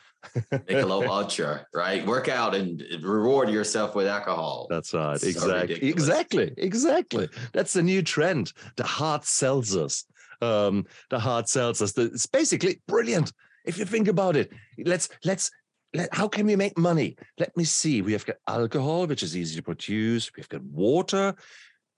Michelob 0.51 1.07
Ultra, 1.09 1.65
right? 1.73 2.05
Work 2.05 2.29
out 2.29 2.55
and 2.55 2.81
reward 3.01 3.49
yourself 3.49 3.95
with 3.95 4.07
alcohol. 4.07 4.67
That's 4.69 4.93
right. 4.93 5.19
So 5.19 5.27
exactly. 5.27 5.75
Ridiculous. 5.75 5.93
Exactly. 5.93 6.53
Exactly. 6.57 7.29
That's 7.53 7.73
the 7.73 7.83
new 7.83 8.01
trend. 8.01 8.53
The 8.77 8.83
hard 8.83 9.21
seltzers. 9.21 10.05
Um, 10.41 10.85
the 11.09 11.19
heart 11.19 11.49
hard 11.53 11.73
seltzers. 11.73 11.97
It's 11.97 12.25
basically 12.25 12.81
brilliant 12.87 13.31
if 13.65 13.77
you 13.77 13.85
think 13.85 14.07
about 14.07 14.35
it. 14.35 14.51
Let's 14.77 15.09
let's 15.23 15.51
let, 15.93 16.13
how 16.13 16.27
can 16.27 16.45
we 16.45 16.55
make 16.55 16.77
money? 16.77 17.17
Let 17.37 17.55
me 17.57 17.63
see. 17.63 18.01
We 18.01 18.13
have 18.13 18.25
got 18.25 18.37
alcohol, 18.47 19.07
which 19.07 19.23
is 19.23 19.35
easy 19.35 19.57
to 19.57 19.63
produce. 19.63 20.31
We've 20.35 20.49
got 20.49 20.63
water, 20.63 21.35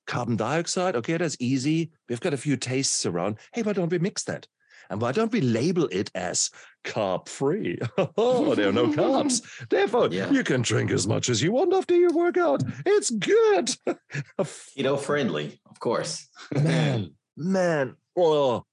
carbon 0.07 0.35
dioxide. 0.35 0.95
Okay, 0.95 1.17
that's 1.17 1.37
easy. 1.39 1.91
We've 2.09 2.19
got 2.19 2.33
a 2.33 2.37
few 2.37 2.57
tastes 2.57 3.05
around. 3.05 3.37
Hey, 3.53 3.61
why 3.61 3.73
don't 3.73 3.91
we 3.91 3.99
mix 3.99 4.23
that? 4.23 4.47
And 4.89 5.01
why 5.01 5.11
don't 5.11 5.31
we 5.31 5.41
label 5.41 5.87
it 5.91 6.11
as 6.15 6.49
carb 6.83 7.27
free? 7.27 7.79
oh, 8.17 8.55
there 8.55 8.69
are 8.69 8.73
no 8.73 8.87
carbs. 8.87 9.41
Therefore, 9.69 10.09
yeah. 10.11 10.29
you 10.29 10.43
can 10.43 10.61
drink 10.61 10.91
as 10.91 11.07
much 11.07 11.29
as 11.29 11.41
you 11.41 11.51
want 11.51 11.73
after 11.73 11.95
your 11.95 12.13
workout. 12.13 12.63
It's 12.85 13.09
good. 13.09 13.75
Keto 14.39 14.99
friendly, 14.99 15.59
of 15.69 15.79
course. 15.79 16.27
man, 16.51 17.11
man. 17.35 17.95
Oh. 18.17 18.65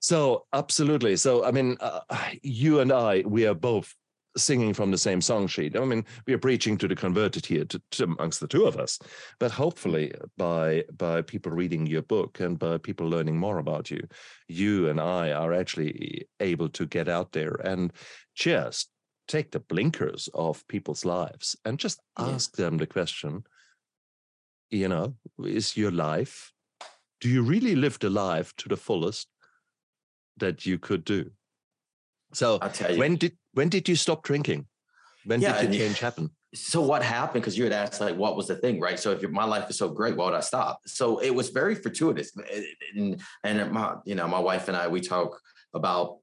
So, 0.00 0.46
absolutely. 0.52 1.16
So, 1.16 1.44
I 1.44 1.50
mean, 1.50 1.76
uh, 1.80 2.00
you 2.42 2.80
and 2.80 2.92
I, 2.92 3.24
we 3.26 3.46
are 3.46 3.54
both 3.54 3.94
singing 4.38 4.74
from 4.74 4.90
the 4.90 4.98
same 4.98 5.20
song 5.20 5.46
sheet. 5.46 5.76
I 5.76 5.84
mean, 5.84 6.04
we 6.26 6.32
are 6.32 6.38
preaching 6.38 6.78
to 6.78 6.88
the 6.88 6.94
converted 6.94 7.46
here, 7.46 7.64
to, 7.64 7.80
to 7.92 8.04
amongst 8.04 8.40
the 8.40 8.48
two 8.48 8.66
of 8.66 8.76
us. 8.76 8.98
But 9.38 9.50
hopefully, 9.50 10.12
by 10.36 10.84
by 10.96 11.22
people 11.22 11.52
reading 11.52 11.86
your 11.86 12.02
book 12.02 12.40
and 12.40 12.58
by 12.58 12.78
people 12.78 13.08
learning 13.08 13.38
more 13.38 13.58
about 13.58 13.90
you, 13.90 14.06
you 14.48 14.88
and 14.88 15.00
I 15.00 15.32
are 15.32 15.52
actually 15.52 16.26
able 16.40 16.68
to 16.70 16.86
get 16.86 17.08
out 17.08 17.32
there 17.32 17.54
and 17.64 17.92
just 18.34 18.90
take 19.26 19.50
the 19.50 19.60
blinkers 19.60 20.28
of 20.34 20.66
people's 20.68 21.04
lives 21.04 21.56
and 21.64 21.78
just 21.78 22.00
ask 22.18 22.58
yeah. 22.58 22.64
them 22.64 22.78
the 22.78 22.86
question. 22.86 23.44
You 24.70 24.88
know, 24.88 25.14
is 25.44 25.76
your 25.76 25.90
life? 25.90 26.52
Do 27.20 27.28
you 27.28 27.42
really 27.42 27.74
live 27.74 27.98
the 27.98 28.10
life 28.10 28.54
to 28.56 28.68
the 28.68 28.76
fullest 28.76 29.28
that 30.36 30.66
you 30.66 30.78
could 30.78 31.04
do? 31.04 31.30
So 32.32 32.58
when 32.96 33.16
did 33.16 33.36
when 33.54 33.68
did 33.68 33.88
you 33.88 33.96
stop 33.96 34.22
drinking? 34.22 34.66
When 35.24 35.40
yeah, 35.40 35.60
did 35.60 35.72
the 35.72 35.78
change 35.78 36.00
happen? 36.00 36.30
So 36.54 36.80
what 36.80 37.02
happened? 37.02 37.42
Because 37.42 37.58
you 37.58 37.64
had 37.64 37.72
asked 37.72 38.00
like, 38.00 38.16
what 38.16 38.36
was 38.36 38.46
the 38.48 38.56
thing, 38.56 38.80
right? 38.80 38.98
So 38.98 39.12
if 39.12 39.22
my 39.30 39.44
life 39.44 39.68
is 39.68 39.76
so 39.76 39.90
great, 39.90 40.16
why 40.16 40.26
would 40.26 40.34
I 40.34 40.40
stop? 40.40 40.80
So 40.86 41.18
it 41.18 41.30
was 41.30 41.50
very 41.50 41.74
fortuitous, 41.74 42.32
and 42.96 43.20
and 43.44 43.72
my 43.72 43.96
you 44.04 44.14
know 44.14 44.28
my 44.28 44.38
wife 44.38 44.68
and 44.68 44.76
I 44.76 44.88
we 44.88 45.00
talk 45.00 45.40
about 45.74 46.18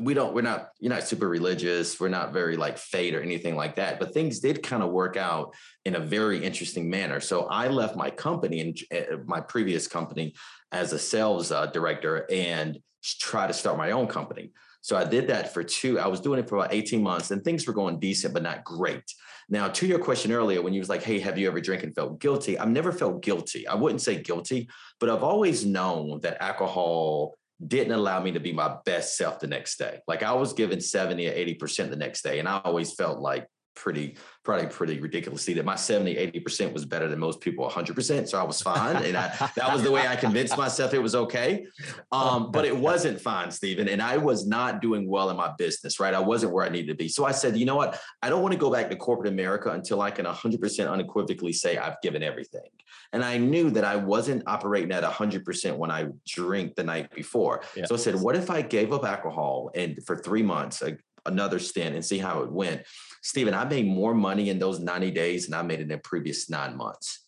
we 0.00 0.14
don't 0.14 0.34
we're 0.34 0.42
not 0.42 0.70
you're 0.78 0.92
not 0.92 1.06
super 1.06 1.28
religious 1.28 2.00
we're 2.00 2.08
not 2.08 2.32
very 2.32 2.56
like 2.56 2.78
fate 2.78 3.14
or 3.14 3.20
anything 3.20 3.54
like 3.54 3.76
that 3.76 3.98
but 3.98 4.14
things 4.14 4.40
did 4.40 4.62
kind 4.62 4.82
of 4.82 4.90
work 4.90 5.16
out 5.16 5.54
in 5.84 5.94
a 5.94 6.00
very 6.00 6.42
interesting 6.42 6.88
manner 6.88 7.20
so 7.20 7.46
i 7.46 7.68
left 7.68 7.96
my 7.96 8.10
company 8.10 8.60
and 8.60 8.78
uh, 8.94 9.16
my 9.26 9.40
previous 9.40 9.86
company 9.86 10.34
as 10.72 10.92
a 10.92 10.98
sales 10.98 11.52
uh, 11.52 11.66
director 11.66 12.26
and 12.30 12.78
try 13.02 13.46
to 13.46 13.52
start 13.52 13.76
my 13.76 13.90
own 13.90 14.06
company 14.06 14.50
so 14.80 14.96
I 14.96 15.04
did 15.04 15.28
that 15.28 15.52
for 15.52 15.62
two. 15.62 15.98
I 15.98 16.06
was 16.06 16.20
doing 16.20 16.40
it 16.40 16.48
for 16.48 16.56
about 16.56 16.72
18 16.72 17.02
months 17.02 17.30
and 17.30 17.42
things 17.42 17.66
were 17.66 17.72
going 17.72 18.00
decent, 18.00 18.34
but 18.34 18.42
not 18.42 18.64
great. 18.64 19.04
Now, 19.48 19.68
to 19.68 19.86
your 19.86 19.98
question 19.98 20.32
earlier, 20.32 20.62
when 20.62 20.72
you 20.72 20.80
was 20.80 20.88
like, 20.88 21.02
hey, 21.02 21.18
have 21.18 21.36
you 21.36 21.48
ever 21.48 21.60
drank 21.60 21.82
and 21.82 21.94
felt 21.94 22.20
guilty? 22.20 22.58
I've 22.58 22.70
never 22.70 22.92
felt 22.92 23.20
guilty. 23.22 23.66
I 23.66 23.74
wouldn't 23.74 24.00
say 24.00 24.22
guilty, 24.22 24.68
but 25.00 25.10
I've 25.10 25.24
always 25.24 25.66
known 25.66 26.20
that 26.20 26.40
alcohol 26.40 27.36
didn't 27.66 27.92
allow 27.92 28.22
me 28.22 28.32
to 28.32 28.40
be 28.40 28.52
my 28.52 28.76
best 28.84 29.16
self 29.16 29.40
the 29.40 29.46
next 29.46 29.76
day. 29.76 30.00
Like 30.06 30.22
I 30.22 30.32
was 30.32 30.52
given 30.52 30.80
70 30.80 31.28
or 31.28 31.32
80% 31.32 31.90
the 31.90 31.96
next 31.96 32.22
day. 32.22 32.38
And 32.38 32.48
I 32.48 32.60
always 32.64 32.94
felt 32.94 33.18
like 33.18 33.46
pretty 33.80 34.14
probably 34.44 34.66
pretty 34.66 35.00
ridiculous 35.00 35.42
see 35.42 35.54
that 35.54 35.64
my 35.64 35.74
70 35.74 36.14
80% 36.14 36.72
was 36.72 36.84
better 36.84 37.08
than 37.08 37.18
most 37.18 37.40
people 37.40 37.68
100% 37.68 38.28
so 38.28 38.38
i 38.38 38.42
was 38.42 38.60
fine 38.60 38.96
and 38.96 39.16
I, 39.16 39.28
that 39.56 39.72
was 39.72 39.82
the 39.82 39.90
way 39.90 40.06
i 40.06 40.16
convinced 40.16 40.56
myself 40.58 40.92
it 40.92 40.98
was 40.98 41.14
okay. 41.14 41.66
Um, 42.12 42.50
but 42.50 42.64
it 42.66 42.76
wasn't 42.76 43.20
fine 43.20 43.50
stephen 43.50 43.88
and 43.88 44.02
i 44.02 44.18
was 44.18 44.46
not 44.46 44.82
doing 44.82 45.08
well 45.08 45.30
in 45.30 45.36
my 45.36 45.52
business 45.56 45.98
right? 45.98 46.12
I 46.12 46.20
wasn't 46.20 46.52
where 46.52 46.64
i 46.64 46.68
needed 46.68 46.88
to 46.88 46.94
be. 46.94 47.08
So 47.08 47.24
i 47.24 47.32
said 47.32 47.56
you 47.56 47.64
know 47.64 47.76
what? 47.76 47.98
I 48.22 48.28
don't 48.28 48.42
want 48.42 48.52
to 48.52 48.58
go 48.58 48.70
back 48.70 48.90
to 48.90 48.96
corporate 48.96 49.32
america 49.32 49.70
until 49.70 50.02
i 50.02 50.10
can 50.10 50.26
100% 50.26 50.92
unequivocally 50.92 51.52
say 51.52 51.78
i've 51.78 52.00
given 52.02 52.22
everything. 52.22 52.68
And 53.14 53.24
i 53.24 53.38
knew 53.38 53.70
that 53.70 53.84
i 53.84 53.96
wasn't 53.96 54.42
operating 54.46 54.92
at 54.92 55.04
100% 55.04 55.76
when 55.76 55.90
i 55.90 56.06
drink 56.26 56.74
the 56.74 56.84
night 56.84 57.10
before. 57.14 57.62
Yeah. 57.74 57.86
so 57.86 57.94
i 57.94 57.98
said 57.98 58.16
what 58.16 58.36
if 58.36 58.50
i 58.50 58.60
gave 58.60 58.92
up 58.92 59.04
alcohol 59.04 59.70
and 59.74 59.98
for 60.04 60.18
three 60.18 60.42
months 60.42 60.82
another 61.26 61.58
stint 61.58 61.94
and 61.94 62.04
see 62.04 62.18
how 62.18 62.42
it 62.42 62.50
went 62.50 62.82
Stephen, 63.20 63.54
I 63.54 63.64
made 63.64 63.86
more 63.86 64.14
money 64.14 64.48
in 64.48 64.58
those 64.58 64.80
90 64.80 65.10
days 65.10 65.46
than 65.46 65.58
I 65.58 65.62
made 65.62 65.80
in 65.80 65.88
the 65.88 65.98
previous 65.98 66.48
nine 66.48 66.76
months. 66.76 67.24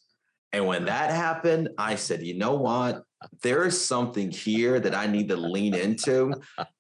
And 0.53 0.67
when 0.67 0.85
that 0.85 1.11
happened, 1.11 1.71
I 1.79 1.95
said, 1.95 2.23
you 2.23 2.35
know 2.35 2.55
what? 2.55 3.05
There 3.43 3.65
is 3.65 3.83
something 3.83 4.31
here 4.31 4.81
that 4.81 4.95
I 4.95 5.07
need 5.07 5.29
to 5.29 5.37
lean 5.37 5.75
into. 5.75 6.35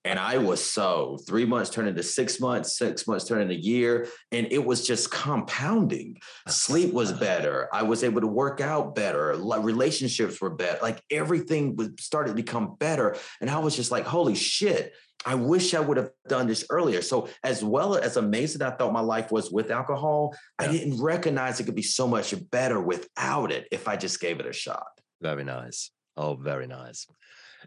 And 0.04 0.18
I 0.18 0.38
was 0.38 0.62
so 0.62 1.18
three 1.26 1.46
months 1.46 1.70
turned 1.70 1.88
into 1.88 2.02
six 2.02 2.40
months, 2.40 2.76
six 2.76 3.06
months 3.06 3.24
turned 3.24 3.42
into 3.42 3.54
a 3.54 3.58
year. 3.58 4.08
And 4.30 4.48
it 4.50 4.62
was 4.62 4.86
just 4.86 5.10
compounding. 5.10 6.18
Sleep 6.48 6.92
was 6.92 7.12
better. 7.12 7.68
I 7.72 7.84
was 7.84 8.04
able 8.04 8.20
to 8.20 8.26
work 8.26 8.60
out 8.60 8.94
better. 8.94 9.34
Relationships 9.38 10.40
were 10.40 10.50
better. 10.50 10.80
Like 10.82 11.02
everything 11.10 11.76
was 11.76 11.90
started 11.98 12.30
to 12.30 12.34
become 12.36 12.74
better. 12.78 13.16
And 13.40 13.48
I 13.48 13.60
was 13.60 13.76
just 13.76 13.90
like, 13.90 14.04
holy 14.04 14.34
shit 14.34 14.92
I 15.24 15.34
wish 15.34 15.74
I 15.74 15.80
would 15.80 15.96
have 15.96 16.10
done 16.28 16.46
this 16.46 16.64
earlier. 16.70 17.02
So, 17.02 17.28
as 17.44 17.62
well 17.62 17.96
as 17.96 18.16
amazing 18.16 18.62
I 18.62 18.70
thought 18.70 18.92
my 18.92 19.00
life 19.00 19.30
was 19.30 19.50
with 19.50 19.70
alcohol, 19.70 20.34
yeah. 20.60 20.68
I 20.68 20.72
didn't 20.72 21.00
recognize 21.00 21.60
it 21.60 21.64
could 21.64 21.74
be 21.74 21.82
so 21.82 22.06
much 22.08 22.34
better 22.50 22.80
without 22.80 23.52
it 23.52 23.68
if 23.70 23.88
I 23.88 23.96
just 23.96 24.20
gave 24.20 24.40
it 24.40 24.46
a 24.46 24.52
shot. 24.52 24.86
Very 25.20 25.44
nice. 25.44 25.90
Oh, 26.16 26.34
very 26.34 26.66
nice. 26.66 27.06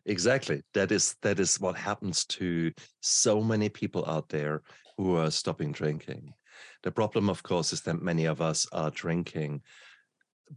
Exactly. 0.06 0.64
That 0.74 0.92
is 0.92 1.16
that 1.22 1.40
is 1.40 1.60
what 1.60 1.76
happens 1.76 2.26
to 2.26 2.72
so 3.02 3.42
many 3.42 3.70
people 3.70 4.06
out 4.08 4.30
there 4.30 4.62
who 4.98 5.16
are 5.16 5.32
stopping 5.32 5.72
drinking. 5.72 6.34
The 6.84 6.92
problem, 6.92 7.30
of 7.30 7.44
course, 7.44 7.74
is 7.74 7.82
that 7.82 8.02
many 8.02 8.26
of 8.26 8.42
us 8.42 8.68
are 8.72 8.92
drinking 8.92 9.62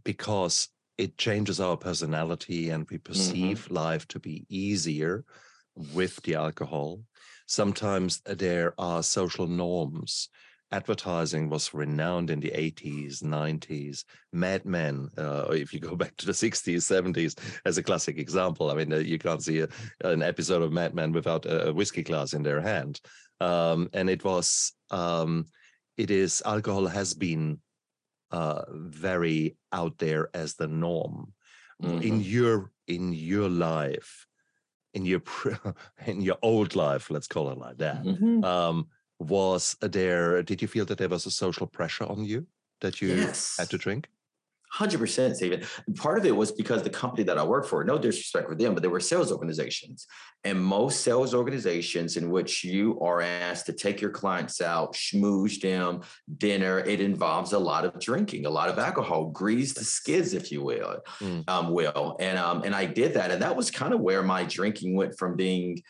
because 0.03 0.69
it 0.97 1.17
changes 1.17 1.59
our 1.59 1.77
personality 1.77 2.69
and 2.69 2.87
we 2.89 2.97
mm-hmm. 2.97 3.11
perceive 3.11 3.63
mm-hmm. 3.65 3.73
life 3.73 4.07
to 4.09 4.19
be 4.19 4.45
easier 4.49 5.23
with 5.75 6.21
the 6.23 6.35
alcohol. 6.35 7.01
Sometimes 7.47 8.21
there 8.25 8.73
are 8.77 9.01
social 9.01 9.47
norms. 9.47 10.29
Advertising 10.71 11.49
was 11.49 11.73
renowned 11.73 12.29
in 12.29 12.39
the 12.39 12.51
80s, 12.51 13.23
90s. 13.23 14.03
Mad 14.31 14.65
Men, 14.65 15.09
uh, 15.17 15.47
if 15.49 15.73
you 15.73 15.79
go 15.79 15.95
back 16.03 16.15
to 16.17 16.25
the 16.25 16.31
60s, 16.31 16.77
70s, 16.77 17.39
as 17.65 17.77
a 17.77 17.83
classic 17.83 18.19
example. 18.19 18.69
I 18.69 18.75
mean, 18.75 18.93
uh, 18.93 18.97
you 18.97 19.17
can't 19.17 19.43
see 19.43 19.61
a, 19.61 19.67
an 20.01 20.21
episode 20.21 20.61
of 20.61 20.71
Mad 20.71 20.93
Men 20.93 21.11
without 21.11 21.45
a, 21.45 21.69
a 21.69 21.73
whiskey 21.73 22.03
glass 22.03 22.33
in 22.33 22.43
their 22.43 22.61
hand. 22.61 23.01
Um, 23.41 23.89
and 23.93 24.09
it 24.09 24.23
was, 24.23 24.73
um, 24.91 25.45
it 25.97 26.11
is, 26.11 26.43
alcohol 26.45 26.85
has 26.85 27.13
been 27.15 27.59
uh, 28.31 28.63
very 28.71 29.57
out 29.71 29.97
there 29.97 30.29
as 30.33 30.55
the 30.55 30.67
norm. 30.67 31.33
Mm-hmm. 31.81 32.01
In 32.01 32.21
your 32.21 32.71
in 32.87 33.13
your 33.13 33.47
life, 33.47 34.27
in 34.93 35.05
your 35.05 35.21
in 36.05 36.21
your 36.21 36.37
old 36.41 36.75
life, 36.75 37.09
let's 37.09 37.27
call 37.27 37.49
it 37.49 37.57
like 37.57 37.77
that, 37.77 38.03
mm-hmm. 38.03 38.43
um, 38.43 38.87
was 39.19 39.75
there? 39.81 40.43
Did 40.43 40.61
you 40.61 40.67
feel 40.67 40.85
that 40.85 40.97
there 40.97 41.09
was 41.09 41.25
a 41.25 41.31
social 41.31 41.67
pressure 41.67 42.05
on 42.05 42.25
you 42.25 42.47
that 42.81 43.01
you 43.01 43.09
yes. 43.09 43.57
had 43.57 43.69
to 43.69 43.77
drink? 43.77 44.09
Hundred 44.71 44.99
percent, 44.99 45.35
Stephen. 45.35 45.63
Part 45.95 46.19
of 46.19 46.25
it 46.25 46.35
was 46.35 46.51
because 46.51 46.83
the 46.83 46.91
company 46.91 47.23
that 47.23 47.39
I 47.39 47.43
work 47.43 47.65
for, 47.65 47.83
no 47.83 47.97
disrespect 47.97 48.47
for 48.47 48.55
them, 48.55 48.75
but 48.75 48.83
they 48.83 48.87
were 48.87 48.99
sales 48.99 49.31
organizations, 49.31 50.05
and 50.43 50.63
most 50.63 51.01
sales 51.01 51.33
organizations 51.33 52.17
in 52.17 52.29
which 52.29 52.63
you 52.63 52.99
are 52.99 53.19
asked 53.19 53.65
to 53.65 53.73
take 53.73 53.99
your 53.99 54.11
clients 54.11 54.61
out, 54.61 54.93
schmooze 54.93 55.59
them, 55.59 56.01
dinner, 56.37 56.79
it 56.79 57.01
involves 57.01 57.53
a 57.53 57.59
lot 57.59 57.83
of 57.83 57.99
drinking, 57.99 58.45
a 58.45 58.49
lot 58.49 58.69
of 58.69 58.77
alcohol, 58.77 59.25
grease 59.25 59.73
the 59.73 59.83
skids, 59.83 60.35
if 60.35 60.51
you 60.51 60.63
will, 60.63 60.97
mm. 61.19 61.49
um, 61.49 61.71
will, 61.73 62.15
and 62.19 62.37
um, 62.37 62.61
and 62.63 62.75
I 62.75 62.85
did 62.85 63.15
that, 63.15 63.31
and 63.31 63.41
that 63.41 63.55
was 63.55 63.71
kind 63.71 63.93
of 63.93 64.01
where 64.01 64.21
my 64.21 64.43
drinking 64.43 64.95
went 64.95 65.17
from 65.17 65.35
being 65.35 65.81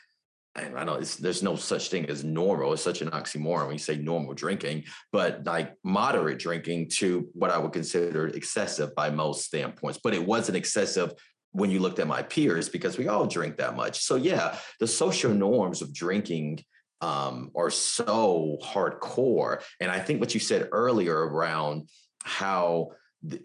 I 0.76 0.84
know 0.84 1.00
there's 1.00 1.44
no 1.44 1.56
such 1.56 1.90
thing 1.90 2.10
as 2.10 2.24
normal. 2.24 2.74
It's 2.74 2.82
such 2.82 3.02
an 3.02 3.10
oxymoron 3.12 3.66
when 3.66 3.74
you 3.74 3.80
say 3.80 3.98
normal 3.98 4.34
drinking, 4.34 4.86
but 5.12 5.46
like 5.46 5.74
moderate 5.84 6.40
drinking 6.40 6.90
to 6.98 7.30
what 7.34 7.52
I 7.52 7.58
would 7.58 7.74
consider 7.74 8.28
excessive 8.28 8.96
by 8.96 9.10
most 9.10 9.46
standpoints. 9.46 10.00
But 10.04 10.14
it 10.14 10.26
wasn't 10.26 10.58
excessive 10.58 11.14
when 11.52 11.72
you 11.72 11.80
looked 11.80 12.00
at 12.00 12.08
my 12.08 12.22
peers 12.22 12.70
because 12.70 12.98
we 12.98 13.08
all 13.08 13.26
drink 13.26 13.58
that 13.58 13.76
much. 13.76 14.02
So 14.04 14.16
yeah, 14.16 14.58
the 14.80 14.88
social 14.88 15.34
norms 15.34 15.82
of 15.82 15.94
drinking 15.94 16.64
um, 17.02 17.52
are 17.56 17.70
so 17.70 18.58
hardcore. 18.62 19.62
And 19.80 19.90
I 19.90 20.00
think 20.00 20.20
what 20.20 20.34
you 20.34 20.40
said 20.40 20.70
earlier 20.72 21.16
around 21.16 21.90
how 22.24 22.92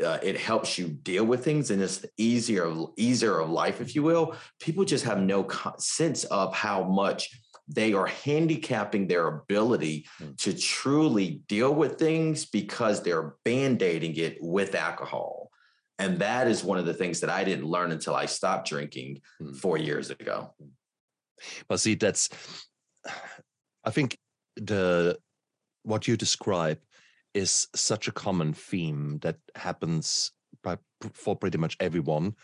uh, 0.05 0.19
it 0.23 0.39
helps 0.39 0.79
you 0.79 0.87
deal 0.89 1.25
with 1.25 1.45
things 1.45 1.71
and 1.71 1.83
it's 1.83 2.05
easier 2.17 2.73
easier 2.97 3.41
of 3.41 3.51
life 3.51 3.81
if 3.81 3.95
you 3.95 4.05
will 4.05 4.37
people 4.61 4.85
just 4.85 5.05
have 5.05 5.19
no 5.19 5.47
sense 5.79 6.23
of 6.25 6.55
how 6.55 6.85
much 6.85 7.31
they 7.67 7.93
are 7.93 8.07
handicapping 8.07 9.09
their 9.09 9.27
ability 9.27 10.07
mm. 10.21 10.37
to 10.37 10.57
truly 10.57 11.43
deal 11.49 11.75
with 11.75 11.99
things 11.99 12.45
because 12.45 13.03
they're 13.03 13.35
band-aiding 13.45 14.15
it 14.17 14.39
with 14.41 14.77
alcohol 14.77 15.51
and 15.99 16.19
that 16.21 16.47
is 16.47 16.63
one 16.63 16.79
of 16.79 16.87
the 16.87 16.95
things 16.95 17.19
that 17.19 17.31
i 17.31 17.43
didn't 17.43 17.67
learn 17.67 17.91
until 17.91 18.15
i 18.15 18.27
stopped 18.27 18.69
drinking 18.69 19.21
mm. 19.43 19.57
four 19.57 19.77
years 19.77 20.11
ago 20.11 20.55
but 21.69 21.81
see 21.81 21.97
that's 21.97 22.29
i 23.85 23.91
think 23.91 24.17
the 24.57 25.19
what 25.83 26.07
you 26.07 26.17
describe 26.17 26.79
is 27.35 27.69
such 27.75 28.09
a 28.09 28.13
common 28.13 28.55
theme 28.55 29.19
that 29.23 29.37
happens 29.55 30.33
by, 30.63 30.79
for 31.13 31.37
pretty 31.37 31.59
much 31.59 31.77
everyone 31.81 32.35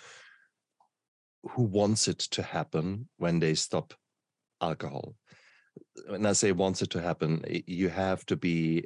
who 1.50 1.62
wants 1.62 2.08
it 2.08 2.18
to 2.18 2.42
happen 2.42 3.08
when 3.16 3.38
they 3.38 3.54
stop 3.54 3.94
alcohol. 4.60 5.14
When 6.06 6.26
I 6.26 6.32
say 6.32 6.52
wants 6.52 6.82
it 6.82 6.90
to 6.90 7.00
happen, 7.00 7.44
you 7.66 7.88
have 7.88 8.26
to 8.26 8.36
be 8.36 8.84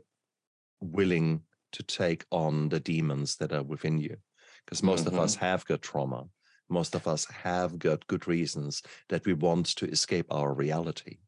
willing 0.81 1.43
to 1.73 1.83
take 1.83 2.25
on 2.31 2.69
the 2.69 2.81
demons 2.81 3.37
that 3.37 3.53
are 3.53 3.63
within 3.63 3.99
you. 3.99 4.17
Because 4.65 4.83
most 4.83 5.07
mm-hmm. 5.07 5.17
of 5.17 5.25
us 5.25 5.37
mm-hmm. 5.37 5.45
have 5.45 5.65
got 5.65 5.83
trauma. 5.83 6.27
Most 6.71 6.95
of 6.95 7.07
us 7.07 7.27
have 7.27 7.79
got 7.79 8.07
good 8.07 8.27
reasons 8.27 8.83
that 9.09 9.27
we 9.27 9.35
want 9.35 9.67
to 9.77 9.87
escape 9.87 10.27
our 10.31 10.55
reality. 10.55 11.19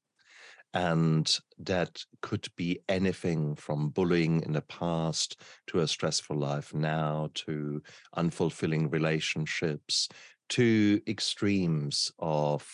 And 0.74 1.38
that 1.58 2.04
could 2.20 2.48
be 2.56 2.80
anything 2.88 3.54
from 3.54 3.88
bullying 3.88 4.42
in 4.42 4.52
the 4.52 4.60
past 4.62 5.40
to 5.68 5.80
a 5.80 5.88
stressful 5.88 6.36
life 6.36 6.74
now 6.74 7.30
to 7.34 7.82
unfulfilling 8.16 8.92
relationships 8.92 10.08
to 10.50 11.00
extremes 11.06 12.12
of 12.18 12.66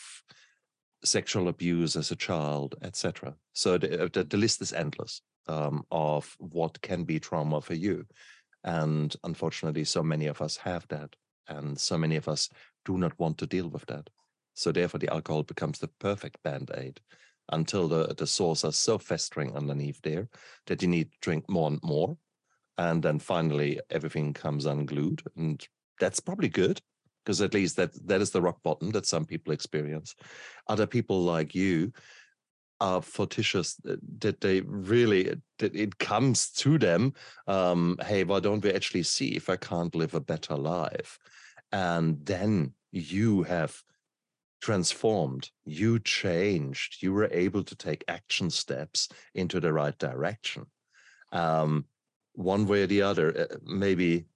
sexual 1.04 1.48
abuse 1.48 1.96
as 1.96 2.10
a 2.10 2.16
child, 2.16 2.74
etc. 2.82 3.34
So 3.52 3.78
the, 3.78 4.04
uh, 4.04 4.08
the, 4.12 4.24
the, 4.24 4.36
list 4.36 4.62
is 4.62 4.72
endless 4.72 5.22
um, 5.48 5.84
of 5.90 6.34
what 6.38 6.80
can 6.82 7.04
be 7.04 7.18
trauma 7.18 7.60
for 7.60 7.74
you. 7.74 8.06
And 8.64 9.14
unfortunately, 9.24 9.84
so 9.84 10.02
many 10.02 10.26
of 10.26 10.40
us 10.40 10.56
have 10.58 10.86
that. 10.88 11.14
And 11.48 11.78
so 11.78 11.98
many 11.98 12.16
of 12.16 12.28
us 12.28 12.48
do 12.84 12.98
not 12.98 13.18
want 13.18 13.38
to 13.38 13.46
deal 13.46 13.68
with 13.68 13.84
that. 13.86 14.08
So 14.54 14.70
therefore, 14.70 15.00
the 15.00 15.12
alcohol 15.12 15.42
becomes 15.42 15.78
the 15.78 15.88
perfect 15.88 16.42
band 16.42 16.70
aid 16.76 17.00
until 17.52 17.88
the, 17.88 18.14
the 18.16 18.26
sores 18.26 18.64
are 18.64 18.72
so 18.72 18.98
festering 18.98 19.54
underneath 19.56 20.00
there 20.02 20.28
that 20.66 20.82
you 20.82 20.88
need 20.88 21.10
to 21.12 21.18
drink 21.20 21.48
more 21.48 21.68
and 21.68 21.80
more. 21.82 22.16
And 22.78 23.02
then 23.02 23.18
finally, 23.18 23.80
everything 23.90 24.32
comes 24.32 24.66
unglued. 24.66 25.22
And 25.36 25.64
that's 26.00 26.20
probably 26.20 26.48
good 26.48 26.80
because 27.24 27.40
at 27.40 27.54
least 27.54 27.76
that, 27.76 27.90
that 28.08 28.20
is 28.20 28.30
the 28.30 28.42
rock 28.42 28.62
bottom 28.62 28.90
that 28.90 29.06
some 29.06 29.24
people 29.24 29.52
experience. 29.52 30.14
Other 30.68 30.86
people 30.86 31.22
like 31.22 31.54
you 31.54 31.92
are 32.80 33.00
fortitious 33.00 33.76
uh, 33.88 33.94
that 34.18 34.40
they 34.40 34.60
really 34.62 35.32
that 35.60 35.74
it 35.76 35.96
comes 35.98 36.50
to 36.50 36.78
them 36.78 37.14
um 37.46 37.96
hey 38.04 38.24
why 38.24 38.40
don't 38.40 38.64
we 38.64 38.72
actually 38.72 39.04
see 39.04 39.28
if 39.36 39.48
i 39.48 39.54
can't 39.56 39.94
live 39.94 40.14
a 40.14 40.20
better 40.20 40.56
life 40.56 41.16
and 41.70 42.26
then 42.26 42.72
you 42.90 43.44
have 43.44 43.82
transformed, 44.62 45.50
you 45.64 45.98
changed, 45.98 47.02
you 47.02 47.12
were 47.12 47.28
able 47.32 47.64
to 47.64 47.74
take 47.74 48.04
action 48.08 48.48
steps 48.48 49.08
into 49.34 49.60
the 49.60 49.72
right 49.72 49.98
direction. 49.98 50.64
Um, 51.32 51.84
one 52.34 52.66
way 52.66 52.82
or 52.82 52.86
the 52.86 53.02
other, 53.02 53.48
uh, 53.50 53.56
maybe 53.64 54.26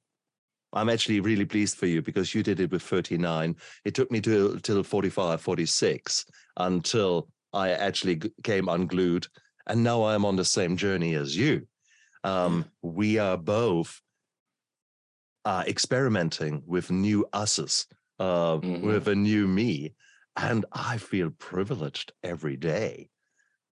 I'm 0.72 0.90
actually 0.90 1.20
really 1.20 1.44
pleased 1.44 1.78
for 1.78 1.86
you 1.86 2.02
because 2.02 2.34
you 2.34 2.42
did 2.42 2.60
it 2.60 2.70
with 2.70 2.82
39. 2.82 3.56
It 3.84 3.94
took 3.94 4.10
me 4.10 4.20
to 4.22 4.58
till 4.62 4.82
45, 4.82 5.40
46 5.40 6.26
until 6.56 7.28
I 7.52 7.70
actually 7.70 8.20
came 8.42 8.68
unglued. 8.68 9.28
And 9.68 9.82
now 9.82 10.04
I'm 10.04 10.24
on 10.24 10.36
the 10.36 10.44
same 10.44 10.76
journey 10.76 11.14
as 11.14 11.36
you. 11.36 11.66
Um, 12.24 12.64
we 12.82 13.18
are 13.18 13.38
both 13.38 14.00
uh, 15.44 15.62
experimenting 15.66 16.62
with 16.66 16.90
new 16.90 17.26
us's, 17.32 17.86
uh, 18.18 18.56
mm-hmm. 18.56 18.84
with 18.84 19.06
a 19.06 19.14
new 19.14 19.46
me. 19.46 19.94
And 20.36 20.66
I 20.72 20.98
feel 20.98 21.30
privileged 21.30 22.12
every 22.22 22.56
day 22.56 23.08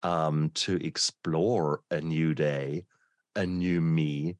um, 0.02 0.52
to 0.56 0.76
explore 0.86 1.82
a 1.91 1.99
new 1.99 2.34
day, 2.34 2.86
a 3.36 3.45
new 3.45 3.82
me, 3.82 4.38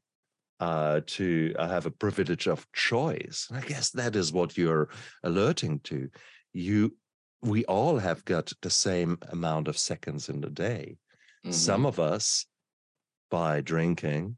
uh, 0.60 1.02
to 1.06 1.54
uh, 1.60 1.68
have 1.68 1.86
a 1.86 1.92
privilege 1.92 2.48
of 2.48 2.66
choice. 2.72 3.48
And 3.50 3.58
I 3.58 3.68
guess 3.68 3.90
that 3.92 4.16
is 4.16 4.32
what 4.32 4.58
you're 4.58 4.90
alerting 5.24 5.80
to. 5.86 6.10
You, 6.54 6.96
we 7.42 7.66
all 7.66 7.98
have 7.98 8.24
got 8.24 8.54
the 8.62 8.70
same 8.70 9.18
amount 9.30 9.68
of 9.68 9.78
seconds 9.78 10.30
in 10.30 10.40
the 10.40 10.50
day. 10.50 10.98
Mm-hmm. 11.46 11.52
Some 11.52 11.86
of 11.86 12.00
us, 12.00 12.46
by 13.30 13.60
drinking, 13.60 14.38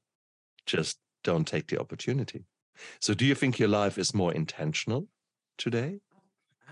just 0.66 0.98
don't 1.24 1.48
take 1.48 1.68
the 1.68 1.80
opportunity. 1.80 2.46
So, 3.00 3.14
do 3.14 3.26
you 3.26 3.36
think 3.36 3.60
your 3.60 3.70
life 3.70 3.98
is 3.98 4.14
more 4.14 4.34
intentional 4.34 5.08
today? 5.58 6.00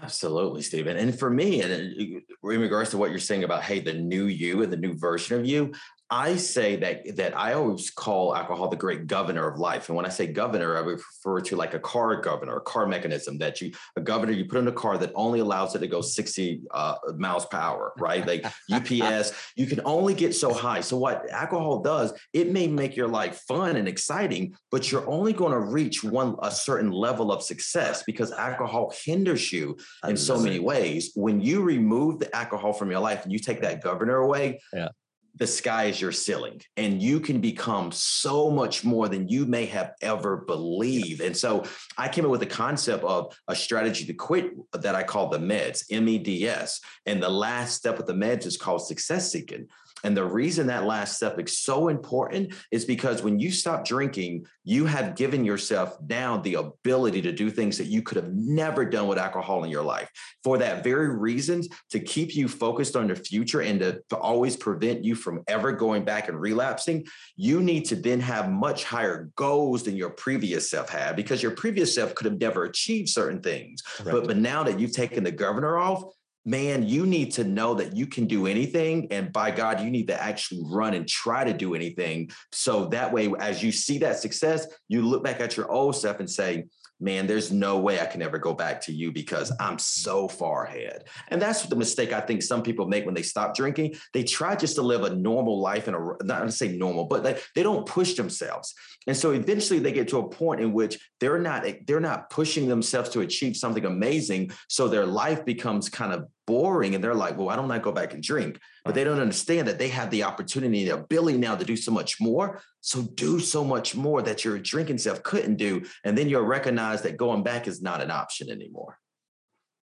Absolutely, 0.03 0.61
Stephen. 0.61 0.97
And 0.97 1.17
for 1.17 1.29
me, 1.29 1.61
and 1.61 1.71
uh, 1.71 2.49
in 2.49 2.59
regards 2.59 2.89
to 2.89 2.97
what 2.97 3.09
you're 3.09 3.19
saying 3.19 3.45
about, 3.45 3.63
hey, 3.63 3.79
the 3.79 3.93
new 3.93 4.25
you 4.25 4.61
and 4.61 4.71
the 4.71 4.77
new 4.77 4.93
version 4.93 5.39
of 5.39 5.45
you, 5.45 5.71
I 6.09 6.35
say 6.35 6.75
that 6.75 7.15
that 7.15 7.35
I 7.35 7.53
always 7.53 7.89
call 7.89 8.35
alcohol 8.35 8.67
the 8.67 8.75
great 8.75 9.07
governor 9.07 9.47
of 9.47 9.57
life. 9.57 9.89
And 9.89 9.95
when 9.95 10.05
I 10.05 10.09
say 10.09 10.27
governor, 10.27 10.77
I 10.77 10.81
refer 10.81 11.41
to 11.41 11.55
like 11.55 11.73
a 11.73 11.79
car 11.79 12.15
governor, 12.21 12.57
a 12.57 12.61
car 12.61 12.85
mechanism 12.85 13.37
that 13.39 13.61
you 13.61 13.71
a 13.95 14.01
governor 14.01 14.31
you 14.31 14.45
put 14.45 14.59
in 14.59 14.67
a 14.67 14.71
car 14.71 14.97
that 14.97 15.11
only 15.15 15.39
allows 15.39 15.75
it 15.75 15.79
to 15.79 15.87
go 15.87 16.01
60 16.01 16.61
uh, 16.71 16.95
miles 17.17 17.45
per 17.45 17.57
hour, 17.57 17.93
right? 17.97 18.25
Like 18.27 18.45
UPS, 18.71 19.33
you 19.55 19.65
can 19.65 19.81
only 19.85 20.13
get 20.13 20.35
so 20.35 20.53
high. 20.53 20.81
So 20.81 20.97
what 20.97 21.29
alcohol 21.31 21.81
does, 21.81 22.13
it 22.33 22.51
may 22.51 22.67
make 22.67 22.95
your 22.95 23.07
life 23.07 23.41
fun 23.47 23.75
and 23.75 23.87
exciting, 23.87 24.55
but 24.71 24.91
you're 24.91 25.09
only 25.09 25.33
going 25.33 25.53
to 25.53 25.59
reach 25.59 26.03
one 26.03 26.35
a 26.43 26.51
certain 26.51 26.91
level 26.91 27.31
of 27.31 27.41
success 27.41 28.03
because 28.03 28.31
alcohol 28.31 28.93
hinders 29.03 29.51
you 29.51 29.77
in 30.07 30.17
so 30.17 30.39
many 30.39 30.59
ways. 30.59 31.11
When 31.15 31.41
you 31.41 31.61
remove 31.61 32.19
the 32.19 32.33
alcohol 32.35 32.73
from 32.73 32.91
your 32.91 32.99
life 32.99 33.23
and 33.23 33.31
you 33.31 33.39
take 33.39 33.61
that 33.61 33.81
governor 33.81 34.17
away, 34.17 34.59
yeah 34.73 34.89
the 35.35 35.47
sky 35.47 35.85
is 35.85 35.99
your 35.99 36.11
ceiling 36.11 36.61
and 36.77 37.01
you 37.01 37.19
can 37.19 37.41
become 37.41 37.91
so 37.91 38.51
much 38.51 38.83
more 38.83 39.09
than 39.09 39.27
you 39.27 39.45
may 39.45 39.65
have 39.65 39.93
ever 40.01 40.37
believed. 40.37 41.21
And 41.21 41.35
so 41.35 41.63
I 41.97 42.07
came 42.07 42.25
up 42.25 42.31
with 42.31 42.39
the 42.39 42.45
concept 42.45 43.03
of 43.03 43.35
a 43.47 43.55
strategy 43.55 44.05
to 44.05 44.13
quit 44.13 44.51
that 44.73 44.93
I 44.93 45.03
call 45.03 45.29
the 45.29 45.39
MEDS, 45.39 45.85
M 45.89 46.07
E 46.07 46.19
D 46.19 46.47
S. 46.47 46.81
And 47.05 47.21
the 47.21 47.29
last 47.29 47.75
step 47.75 47.99
of 47.99 48.05
the 48.05 48.13
MEDS 48.13 48.45
is 48.45 48.57
called 48.57 48.85
success 48.85 49.31
seeking. 49.31 49.67
And 50.03 50.17
the 50.17 50.25
reason 50.25 50.67
that 50.67 50.85
last 50.85 51.15
step 51.15 51.39
is 51.39 51.59
so 51.59 51.87
important 51.87 52.53
is 52.71 52.85
because 52.85 53.23
when 53.23 53.39
you 53.39 53.51
stop 53.51 53.85
drinking, 53.85 54.45
you 54.63 54.85
have 54.85 55.15
given 55.15 55.45
yourself 55.45 55.97
now 56.07 56.37
the 56.37 56.55
ability 56.55 57.21
to 57.21 57.31
do 57.31 57.49
things 57.49 57.77
that 57.77 57.87
you 57.87 58.01
could 58.01 58.17
have 58.17 58.33
never 58.33 58.85
done 58.85 59.07
with 59.07 59.17
alcohol 59.17 59.63
in 59.63 59.69
your 59.69 59.83
life. 59.83 60.09
For 60.43 60.57
that 60.57 60.83
very 60.83 61.15
reason, 61.15 61.63
to 61.91 61.99
keep 61.99 62.35
you 62.35 62.47
focused 62.47 62.95
on 62.95 63.07
the 63.07 63.15
future 63.15 63.61
and 63.61 63.79
to, 63.79 64.01
to 64.09 64.17
always 64.17 64.57
prevent 64.57 65.03
you 65.03 65.15
from 65.15 65.43
ever 65.47 65.71
going 65.71 66.03
back 66.03 66.27
and 66.27 66.39
relapsing, 66.39 67.05
you 67.35 67.61
need 67.61 67.85
to 67.85 67.95
then 67.95 68.19
have 68.19 68.51
much 68.51 68.83
higher 68.83 69.29
goals 69.35 69.83
than 69.83 69.95
your 69.95 70.09
previous 70.11 70.69
self 70.69 70.89
had 70.89 71.15
because 71.15 71.41
your 71.41 71.51
previous 71.51 71.95
self 71.95 72.13
could 72.15 72.25
have 72.25 72.39
never 72.39 72.65
achieved 72.65 73.09
certain 73.09 73.41
things. 73.41 73.81
But, 74.03 74.27
but 74.27 74.37
now 74.37 74.63
that 74.63 74.79
you've 74.79 74.93
taken 74.93 75.23
the 75.23 75.31
governor 75.31 75.77
off, 75.77 76.03
man, 76.45 76.87
you 76.87 77.05
need 77.05 77.31
to 77.33 77.43
know 77.43 77.73
that 77.75 77.95
you 77.95 78.07
can 78.07 78.25
do 78.25 78.47
anything. 78.47 79.07
And 79.11 79.31
by 79.31 79.51
God, 79.51 79.81
you 79.81 79.89
need 79.89 80.07
to 80.07 80.21
actually 80.21 80.61
run 80.65 80.93
and 80.93 81.07
try 81.07 81.43
to 81.43 81.53
do 81.53 81.75
anything. 81.75 82.29
So 82.51 82.87
that 82.87 83.11
way, 83.13 83.33
as 83.39 83.63
you 83.63 83.71
see 83.71 83.97
that 83.99 84.19
success, 84.19 84.67
you 84.87 85.01
look 85.01 85.23
back 85.23 85.39
at 85.39 85.55
your 85.55 85.71
old 85.71 85.95
stuff 85.95 86.19
and 86.19 86.29
say, 86.29 86.65
man, 87.03 87.27
there's 87.27 87.51
no 87.51 87.79
way 87.79 87.99
I 87.99 88.05
can 88.05 88.21
ever 88.21 88.37
go 88.37 88.53
back 88.53 88.81
to 88.81 88.93
you 88.93 89.11
because 89.11 89.51
I'm 89.59 89.77
so 89.77 90.27
far 90.27 90.65
ahead. 90.65 91.03
And 91.27 91.41
that's 91.41 91.63
the 91.63 91.75
mistake 91.75 92.13
I 92.13 92.21
think 92.21 92.41
some 92.41 92.63
people 92.63 92.87
make 92.87 93.05
when 93.05 93.13
they 93.13 93.21
stop 93.21 93.55
drinking. 93.55 93.95
They 94.13 94.23
try 94.23 94.55
just 94.55 94.75
to 94.75 94.81
live 94.81 95.03
a 95.03 95.13
normal 95.13 95.59
life 95.59 95.87
and 95.87 95.97
not 96.23 96.43
to 96.43 96.51
say 96.51 96.69
normal, 96.69 97.05
but 97.05 97.23
they, 97.23 97.37
they 97.55 97.63
don't 97.63 97.85
push 97.85 98.13
themselves. 98.13 98.73
And 99.05 99.17
so 99.17 99.31
eventually 99.31 99.79
they 99.79 99.91
get 99.91 100.07
to 100.09 100.19
a 100.19 100.29
point 100.29 100.61
in 100.61 100.71
which 100.71 100.97
they're 101.19 101.39
not 101.39 101.65
they're 101.85 101.99
not 101.99 102.29
pushing 102.29 102.67
themselves 102.67 103.09
to 103.09 103.21
achieve 103.21 103.57
something 103.57 103.85
amazing. 103.85 104.51
So 104.69 104.87
their 104.87 105.05
life 105.05 105.43
becomes 105.43 105.89
kind 105.89 106.13
of 106.13 106.27
boring 106.45 106.95
and 106.95 107.03
they're 107.03 107.13
like, 107.13 107.37
well, 107.37 107.47
why 107.47 107.55
don't 107.55 107.71
I 107.71 107.79
go 107.79 107.91
back 107.91 108.13
and 108.13 108.21
drink? 108.21 108.59
But 108.85 108.95
they 108.95 109.03
don't 109.03 109.19
understand 109.19 109.67
that 109.67 109.79
they 109.79 109.89
have 109.89 110.09
the 110.09 110.23
opportunity, 110.23 110.85
the 110.85 110.95
ability 110.95 111.37
now 111.37 111.55
to 111.55 111.65
do 111.65 111.75
so 111.75 111.91
much 111.91 112.19
more. 112.19 112.61
So 112.81 113.01
do 113.01 113.39
so 113.39 113.63
much 113.63 113.95
more 113.95 114.21
that 114.21 114.43
your 114.43 114.59
drinking 114.59 114.97
self 114.97 115.23
couldn't 115.23 115.55
do. 115.55 115.83
And 116.03 116.17
then 116.17 116.29
you'll 116.29 116.41
recognize 116.43 117.01
that 117.03 117.17
going 117.17 117.43
back 117.43 117.67
is 117.67 117.81
not 117.81 118.01
an 118.01 118.11
option 118.11 118.49
anymore. 118.49 118.99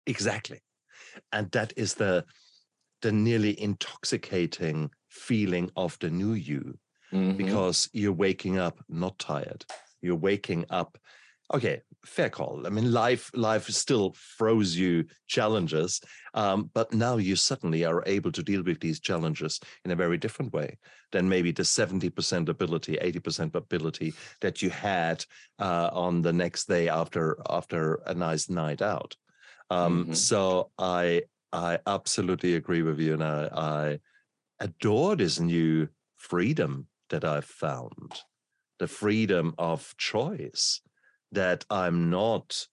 Exactly. 0.07 0.61
And 1.33 1.51
that 1.53 1.73
is 1.77 1.95
the 1.95 2.25
the 3.03 3.12
nearly 3.12 3.61
intoxicating 3.61 4.88
feeling 5.09 5.69
of 5.75 5.99
the 5.99 6.09
new 6.09 6.35
you 6.35 6.79
Mhm. 7.12 7.37
because 7.37 7.88
you're 7.93 8.12
waking 8.12 8.59
up 8.59 8.79
not 8.88 9.19
tired. 9.19 9.65
You're 10.01 10.15
waking 10.15 10.67
up. 10.71 10.97
Okay, 11.53 11.83
fair 12.05 12.31
call. 12.31 12.67
I 12.67 12.71
mean, 12.71 12.93
life 12.93 13.31
life 13.35 13.69
still 13.69 14.15
throws 14.38 14.77
you 14.77 15.07
challenges, 15.29 16.01
um, 16.35 16.71
but 16.75 16.93
now 16.93 17.17
you 17.17 17.37
suddenly 17.37 17.85
are 17.85 18.03
able 18.07 18.33
to 18.33 18.43
deal 18.43 18.62
with 18.62 18.81
these 18.81 19.01
challenges 19.01 19.61
in 19.85 19.91
a 19.91 19.97
very 19.97 20.19
different 20.19 20.53
way 20.53 20.79
than 21.12 21.29
maybe 21.29 21.53
the 21.53 21.65
seventy 21.65 22.11
percent 22.11 22.49
ability, 22.49 22.97
eighty 22.99 23.21
percent 23.21 23.55
ability 23.55 24.15
that 24.41 24.62
you 24.62 24.71
had 24.71 25.25
uh, 25.59 25.91
on 25.93 26.23
the 26.23 26.33
next 26.33 26.67
day 26.69 26.88
after 26.88 27.37
after 27.49 27.97
a 28.07 28.15
nice 28.15 28.49
night 28.49 28.83
out. 28.83 29.17
Um, 29.71 30.07
Mhm. 30.07 30.17
So 30.17 30.73
I 30.79 31.23
I 31.53 31.79
absolutely 31.87 32.55
agree 32.57 32.83
with 32.83 32.99
you, 33.01 33.15
and 33.15 33.23
I, 33.25 33.49
I 33.53 34.01
adore 34.61 35.17
this 35.17 35.41
new 35.41 35.88
freedom 36.17 36.88
that 37.11 37.25
I've 37.25 37.45
found, 37.45 38.23
the 38.79 38.88
freedom 38.88 39.55
of 39.59 39.95
choice, 39.99 40.81
that 41.33 41.64
I'm 41.71 42.11
not 42.11 42.66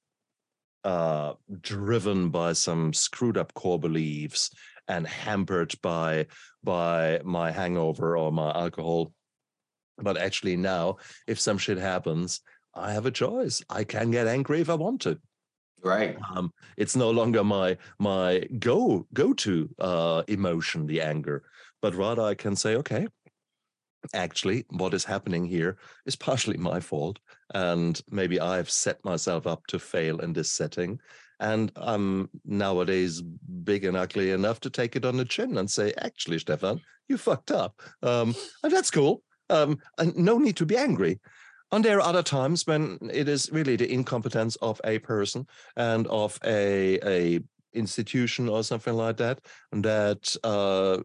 uh, 0.84 1.34
driven 1.62 2.30
by 2.30 2.54
some 2.54 2.94
screwed 2.94 3.38
up 3.38 3.54
core 3.54 3.80
beliefs 3.80 4.52
and 4.88 5.06
hampered 5.08 5.74
by 5.82 6.28
by 6.64 7.22
my 7.24 7.52
hangover 7.52 8.18
or 8.18 8.32
my 8.32 8.52
alcohol. 8.52 9.14
But 9.98 10.18
actually 10.18 10.56
now, 10.56 10.98
if 11.28 11.40
some 11.40 11.58
shit 11.58 11.78
happens, 11.78 12.42
I 12.74 12.94
have 12.94 13.06
a 13.06 13.12
choice. 13.12 13.62
I 13.70 13.84
can 13.84 14.12
get 14.12 14.28
angry 14.28 14.62
if 14.62 14.70
I 14.70 14.76
want 14.76 15.02
to 15.02 15.20
Right. 15.84 16.18
um, 16.36 16.52
it's 16.78 16.96
no 16.96 17.10
longer 17.10 17.44
my 17.44 17.78
my 18.00 18.40
go 18.60 19.08
go 19.14 19.34
to 19.34 19.70
uh, 19.80 20.24
emotion, 20.28 20.86
the 20.88 21.02
anger, 21.02 21.44
but 21.82 21.96
rather 21.96 22.22
I 22.22 22.36
can 22.36 22.56
say, 22.56 22.76
okay, 22.76 23.08
actually, 24.14 24.66
what 24.70 24.94
is 24.94 25.06
happening 25.06 25.46
here 25.46 25.78
is 26.06 26.16
partially 26.16 26.58
my 26.58 26.80
fault, 26.80 27.20
and 27.54 28.00
maybe 28.10 28.40
I've 28.40 28.70
set 28.70 29.04
myself 29.04 29.48
up 29.48 29.66
to 29.68 29.80
fail 29.80 30.20
in 30.20 30.34
this 30.34 30.52
setting, 30.52 31.00
and 31.40 31.72
I'm 31.76 32.30
nowadays 32.46 33.22
big 33.22 33.86
and 33.86 33.96
ugly 33.96 34.32
enough 34.32 34.60
to 34.62 34.70
take 34.70 34.96
it 34.96 35.06
on 35.06 35.18
the 35.18 35.26
chin 35.26 35.58
and 35.58 35.70
say, 35.70 35.94
actually, 35.98 36.40
Stefan, 36.40 36.82
you 37.08 37.18
fucked 37.18 37.52
up, 37.52 37.82
um, 38.04 38.36
and 38.64 38.72
that's 38.72 38.92
cool. 38.92 39.24
Um, 39.50 39.80
and 39.98 40.16
no 40.16 40.38
need 40.38 40.58
to 40.58 40.66
be 40.66 40.78
angry. 40.78 41.20
And 41.72 41.86
there 41.86 41.98
are 41.98 42.08
other 42.08 42.24
times 42.24 42.66
when 42.66 42.98
it 43.12 43.30
is 43.30 43.52
really 43.52 43.76
the 43.76 43.92
incompetence 43.92 44.56
of 44.58 44.82
a 44.84 45.00
person 45.00 45.48
and 45.76 46.08
of 46.08 46.40
a 46.44 47.00
a 47.04 47.40
institution 47.74 48.50
or 48.50 48.64
something 48.64 48.94
like 48.94 49.18
that 49.18 49.40
that 49.72 50.36
uh, 50.44 50.98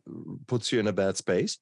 puts 0.47 0.73
you 0.73 0.81
in 0.81 0.87
a 0.87 0.93
bad 0.93 1.17
space. 1.17 1.59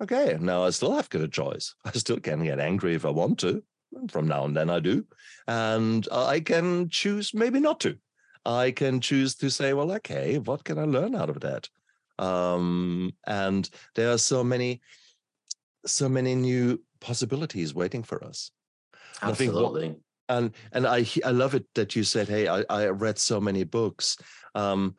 Okay, 0.00 0.36
now 0.40 0.64
I 0.64 0.70
still 0.70 0.94
have 0.94 1.08
got 1.08 1.22
a 1.22 1.28
choice. 1.28 1.74
I 1.84 1.92
still 1.92 2.20
can 2.20 2.44
get 2.44 2.60
angry 2.60 2.94
if 2.94 3.04
I 3.04 3.10
want 3.10 3.38
to. 3.40 3.62
From 4.08 4.28
now 4.28 4.44
and 4.44 4.56
then 4.56 4.70
I 4.70 4.80
do, 4.80 5.04
and 5.46 6.06
I 6.12 6.40
can 6.40 6.88
choose 6.88 7.32
maybe 7.32 7.58
not 7.60 7.80
to. 7.80 7.96
I 8.44 8.70
can 8.70 9.00
choose 9.00 9.34
to 9.36 9.50
say, 9.50 9.72
well, 9.72 9.92
okay, 9.92 10.38
what 10.38 10.64
can 10.64 10.78
I 10.78 10.84
learn 10.84 11.14
out 11.14 11.30
of 11.30 11.40
that? 11.40 11.68
Um, 12.18 13.12
and 13.26 13.68
there 13.94 14.10
are 14.12 14.18
so 14.18 14.44
many, 14.44 14.80
so 15.86 16.08
many 16.08 16.34
new 16.34 16.82
possibilities 17.00 17.74
waiting 17.74 18.02
for 18.02 18.22
us. 18.24 18.50
I 19.22 19.32
think 19.32 19.54
what- 19.54 19.64
Absolutely. 19.64 19.96
and 20.28 20.52
and 20.72 20.86
I 20.86 21.06
I 21.24 21.30
love 21.30 21.54
it 21.54 21.66
that 21.74 21.96
you 21.96 22.04
said, 22.04 22.28
"Hey, 22.28 22.46
I, 22.48 22.64
I 22.68 22.86
read 22.88 23.18
so 23.18 23.40
many 23.40 23.64
books." 23.64 24.16
Um, 24.54 24.96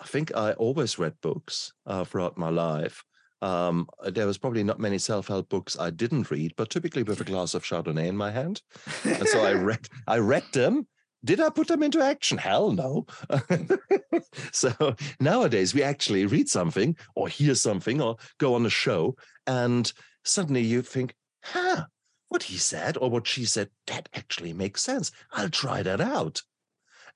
I 0.00 0.06
think 0.06 0.34
I 0.36 0.52
always 0.52 0.98
read 0.98 1.14
books 1.20 1.72
uh, 1.86 2.04
throughout 2.04 2.38
my 2.38 2.50
life. 2.50 3.04
Um, 3.42 3.88
there 4.04 4.26
was 4.26 4.38
probably 4.38 4.62
not 4.62 4.78
many 4.78 4.98
self 4.98 5.28
help 5.28 5.48
books 5.48 5.78
I 5.78 5.90
didn't 5.90 6.30
read, 6.30 6.54
but 6.56 6.70
typically 6.70 7.02
with 7.02 7.20
a 7.20 7.24
glass 7.32 7.54
of 7.54 7.64
Chardonnay 7.64 8.06
in 8.06 8.16
my 8.16 8.30
hand, 8.30 8.62
and 9.04 9.26
so 9.28 9.44
I 9.44 9.54
read 9.54 9.88
I 10.06 10.18
read 10.18 10.44
them. 10.52 10.86
Did 11.22 11.40
I 11.40 11.50
put 11.50 11.68
them 11.68 11.82
into 11.82 12.00
action? 12.02 12.38
Hell 12.38 12.72
no. 12.72 13.04
so 14.52 14.96
nowadays 15.20 15.74
we 15.74 15.82
actually 15.82 16.24
read 16.24 16.48
something 16.48 16.96
or 17.14 17.28
hear 17.28 17.54
something 17.54 18.00
or 18.00 18.16
go 18.38 18.54
on 18.54 18.64
a 18.64 18.70
show, 18.70 19.16
and 19.46 19.92
suddenly 20.24 20.62
you 20.62 20.82
think, 20.82 21.14
"Huh." 21.42 21.84
what 22.30 22.44
he 22.44 22.56
said 22.56 22.96
or 22.96 23.10
what 23.10 23.26
she 23.26 23.44
said, 23.44 23.68
that 23.88 24.08
actually 24.14 24.52
makes 24.52 24.82
sense. 24.82 25.10
I'll 25.32 25.50
try 25.50 25.82
that 25.82 26.00
out. 26.00 26.42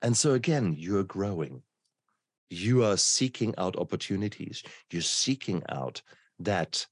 And 0.01 0.15
so 0.15 0.33
again, 0.33 0.75
you're 0.77 1.05
growing. 1.05 1.63
You 2.49 2.83
are 2.83 2.97
seeking 2.97 3.53
out 3.57 3.75
opportunities. 3.77 4.63
You're 4.91 5.01
seeking 5.01 5.63
out 5.69 6.01
that 6.39 6.85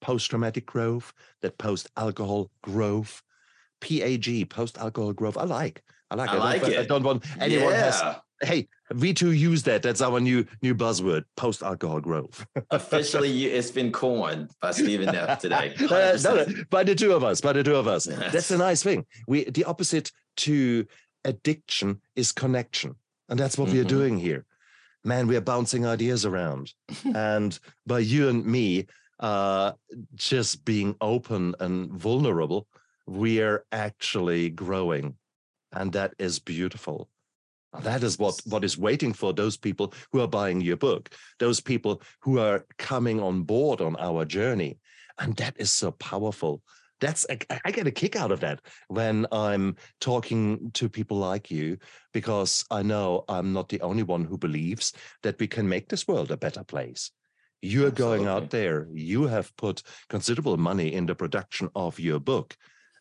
post 0.00 0.30
traumatic 0.30 0.66
growth, 0.66 1.12
that 1.42 1.58
post 1.58 1.88
alcohol 1.96 2.50
growth, 2.62 3.22
PAG, 3.80 4.48
post 4.50 4.78
alcohol 4.78 5.12
growth. 5.12 5.36
I 5.36 5.44
like. 5.44 5.82
I 6.10 6.14
like. 6.14 6.30
I 6.30 6.36
like 6.36 6.62
wa- 6.62 6.68
I 6.68 6.72
it. 6.72 6.88
don't 6.88 7.02
want 7.02 7.24
anyone 7.40 7.72
has. 7.72 8.02
Hey, 8.40 8.68
we 8.94 9.12
too 9.12 9.32
use 9.32 9.64
that. 9.64 9.82
That's 9.82 10.00
our 10.00 10.20
new 10.20 10.46
new 10.62 10.74
buzzword: 10.74 11.24
post 11.36 11.62
alcohol 11.62 12.00
growth. 12.00 12.46
Officially, 12.70 13.30
you- 13.30 13.50
it's 13.50 13.70
been 13.70 13.92
coined 13.92 14.50
by 14.62 14.70
Stephen 14.70 15.06
Neff 15.06 15.40
today. 15.40 15.74
Uh, 15.90 16.16
no, 16.22 16.34
no, 16.36 16.46
by 16.70 16.82
the 16.84 16.94
two 16.94 17.12
of 17.12 17.24
us, 17.24 17.40
by 17.40 17.52
the 17.52 17.62
two 17.64 17.74
of 17.74 17.86
us. 17.88 18.04
That's 18.32 18.50
a 18.50 18.58
nice 18.58 18.82
thing. 18.82 19.06
We 19.26 19.44
the 19.44 19.64
opposite 19.64 20.12
to 20.38 20.86
addiction 21.24 22.00
is 22.14 22.30
connection, 22.32 22.94
and 23.28 23.38
that's 23.38 23.58
what 23.58 23.68
we 23.70 23.80
are 23.80 23.84
Mhm. 23.84 23.88
doing 23.88 24.18
here. 24.18 24.44
Man, 25.04 25.26
we 25.26 25.36
are 25.36 25.40
bouncing 25.42 25.86
ideas 25.86 26.24
around, 26.24 26.74
and 27.14 27.58
by 27.86 28.00
you 28.00 28.28
and 28.28 28.44
me 28.44 28.86
uh, 29.20 29.72
just 30.14 30.64
being 30.64 30.94
open 31.00 31.54
and 31.58 31.90
vulnerable, 31.92 32.68
we 33.06 33.40
are 33.40 33.64
actually 33.72 34.48
growing, 34.50 35.16
and 35.72 35.92
that 35.92 36.14
is 36.18 36.38
beautiful. 36.38 37.08
That 37.82 38.02
is 38.02 38.18
what 38.18 38.40
what 38.46 38.64
is 38.64 38.78
waiting 38.78 39.12
for 39.12 39.32
those 39.32 39.56
people 39.56 39.92
who 40.12 40.20
are 40.20 40.28
buying 40.28 40.60
your 40.60 40.76
book, 40.76 41.10
those 41.38 41.60
people 41.60 42.00
who 42.20 42.38
are 42.38 42.64
coming 42.78 43.20
on 43.20 43.42
board 43.42 43.80
on 43.80 43.96
our 43.96 44.24
journey, 44.24 44.78
and 45.18 45.36
that 45.36 45.54
is 45.58 45.70
so 45.72 45.90
powerful. 45.92 46.62
That's 47.00 47.26
I, 47.30 47.60
I 47.64 47.70
get 47.70 47.86
a 47.86 47.92
kick 47.92 48.16
out 48.16 48.32
of 48.32 48.40
that 48.40 48.60
when 48.88 49.26
I'm 49.30 49.76
talking 50.00 50.70
to 50.74 50.88
people 50.88 51.16
like 51.16 51.50
you 51.50 51.78
because 52.12 52.64
I 52.70 52.82
know 52.82 53.24
I'm 53.28 53.52
not 53.52 53.68
the 53.68 53.80
only 53.82 54.02
one 54.02 54.24
who 54.24 54.38
believes 54.38 54.92
that 55.22 55.38
we 55.38 55.46
can 55.46 55.68
make 55.68 55.88
this 55.88 56.08
world 56.08 56.30
a 56.30 56.36
better 56.36 56.64
place. 56.64 57.10
You're 57.60 57.90
going 57.90 58.26
out 58.26 58.50
there. 58.50 58.86
You 58.92 59.26
have 59.26 59.56
put 59.56 59.82
considerable 60.08 60.56
money 60.56 60.92
in 60.92 61.06
the 61.06 61.14
production 61.14 61.68
of 61.74 61.98
your 61.98 62.20
book, 62.20 62.56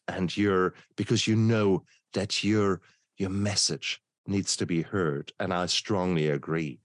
and 0.08 0.36
you're 0.36 0.74
because 0.96 1.28
you 1.28 1.36
know 1.36 1.84
that 2.14 2.44
your 2.44 2.82
your 3.18 3.30
message 3.30 4.02
needs 4.26 4.58
to 4.58 4.66
be 4.66 4.82
heard, 4.82 5.32
and 5.40 5.54
I 5.54 5.68
strongly 5.68 6.30
agree. 6.30 6.80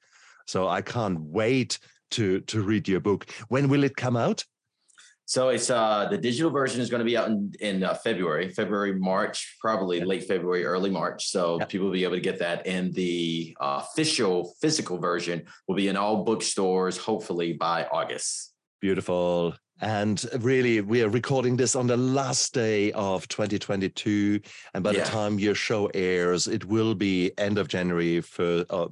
So 0.46 0.68
I 0.68 0.83
can't 0.83 1.20
wait 1.20 1.79
to 2.12 2.40
to 2.40 2.62
read 2.62 2.88
your 2.88 3.01
book. 3.01 3.31
When 3.48 3.68
will 3.68 3.85
it 3.85 3.96
come 3.96 4.16
out? 4.16 4.44
So 5.24 5.48
it's 5.48 5.70
uh 5.70 6.08
the 6.11 6.18
digital 6.18 6.50
version 6.50 6.80
is 6.80 6.90
going 6.90 6.98
to 7.00 7.04
be 7.04 7.16
out 7.16 7.28
in 7.28 7.52
in 7.61 7.82
uh, 7.85 7.94
February, 7.94 8.48
February, 8.50 8.94
March, 8.98 9.56
probably 9.61 9.98
Yeah. 9.98 10.04
late 10.04 10.24
February, 10.24 10.64
early 10.64 10.90
March. 10.90 11.28
So 11.28 11.58
Yeah. 11.58 11.66
people 11.66 11.87
will 11.87 11.92
be 11.92 12.04
able 12.04 12.16
to 12.16 12.20
get 12.20 12.38
that, 12.40 12.66
and 12.66 12.92
the 12.92 13.56
uh, 13.61 13.82
official 13.82 14.54
physical 14.61 14.98
version 14.98 15.44
will 15.68 15.76
be 15.76 15.88
in 15.88 15.96
all 15.96 16.24
bookstores 16.24 16.96
hopefully 16.98 17.52
by 17.52 17.87
August. 17.87 18.52
Beautiful. 18.80 19.54
And 19.82 20.24
really, 20.38 20.80
we 20.80 21.02
are 21.02 21.08
recording 21.08 21.56
this 21.56 21.74
on 21.74 21.88
the 21.88 21.96
last 21.96 22.54
day 22.54 22.92
of 22.92 23.26
2022. 23.26 24.40
And 24.74 24.84
by 24.84 24.92
Yeah. 24.92 25.02
the 25.02 25.10
time 25.10 25.40
your 25.40 25.56
show 25.56 25.86
airs, 25.92 26.46
it 26.46 26.64
will 26.66 26.94
be 26.94 27.32
end 27.36 27.58
of 27.58 27.66
January 27.66 28.20
for 28.20 28.64
uh, 28.70 28.86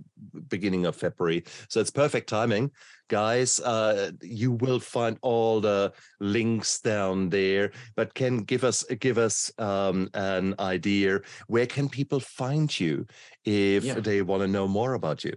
beginning 0.48 0.86
of 0.86 0.96
February. 0.96 1.44
So 1.68 1.78
it's 1.80 1.92
perfect 1.92 2.28
timing. 2.28 2.72
Guys, 3.08 3.60
uh, 3.60 4.10
you 4.20 4.50
will 4.50 4.80
find 4.80 5.16
all 5.22 5.60
the 5.60 5.92
links 6.18 6.80
down 6.80 7.28
there. 7.28 7.70
But 7.94 8.14
can 8.14 8.38
give 8.38 8.64
us 8.64 8.82
give 8.98 9.16
us 9.16 9.52
um, 9.58 10.10
an 10.14 10.56
idea 10.58 11.20
where 11.46 11.66
can 11.66 11.88
people 11.88 12.18
find 12.18 12.68
you 12.80 13.06
if 13.44 13.84
Yeah. 13.84 14.00
they 14.00 14.22
want 14.22 14.42
to 14.42 14.48
know 14.48 14.66
more 14.66 14.94
about 14.94 15.22
you? 15.22 15.34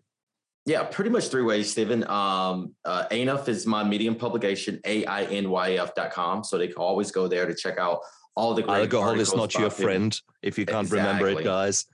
Yeah, 0.66 0.84
pretty 0.84 1.10
much 1.10 1.28
three 1.28 1.42
ways, 1.42 1.70
Stephen. 1.70 2.08
Um, 2.10 2.74
uh, 2.86 3.06
ANF 3.12 3.50
is 3.50 3.66
my 3.66 3.84
medium 3.84 4.16
publication, 4.16 4.80
A-I-N-Y-F.com. 4.86 6.44
So 6.46 6.58
they 6.58 6.68
can 6.68 6.78
always 6.78 7.12
go 7.12 7.28
there 7.28 7.46
to 7.46 7.54
check 7.54 7.78
out 7.78 8.00
all 8.36 8.54
the 8.54 8.62
great 8.62 8.82
Alcohol 8.82 9.20
is 9.20 9.36
not 9.36 9.54
your 9.56 9.70
friend 9.70 10.20
if 10.42 10.58
you 10.58 10.66
can't 10.66 10.90
remember 10.90 11.28
it, 11.28 11.44
guys. 11.44 11.86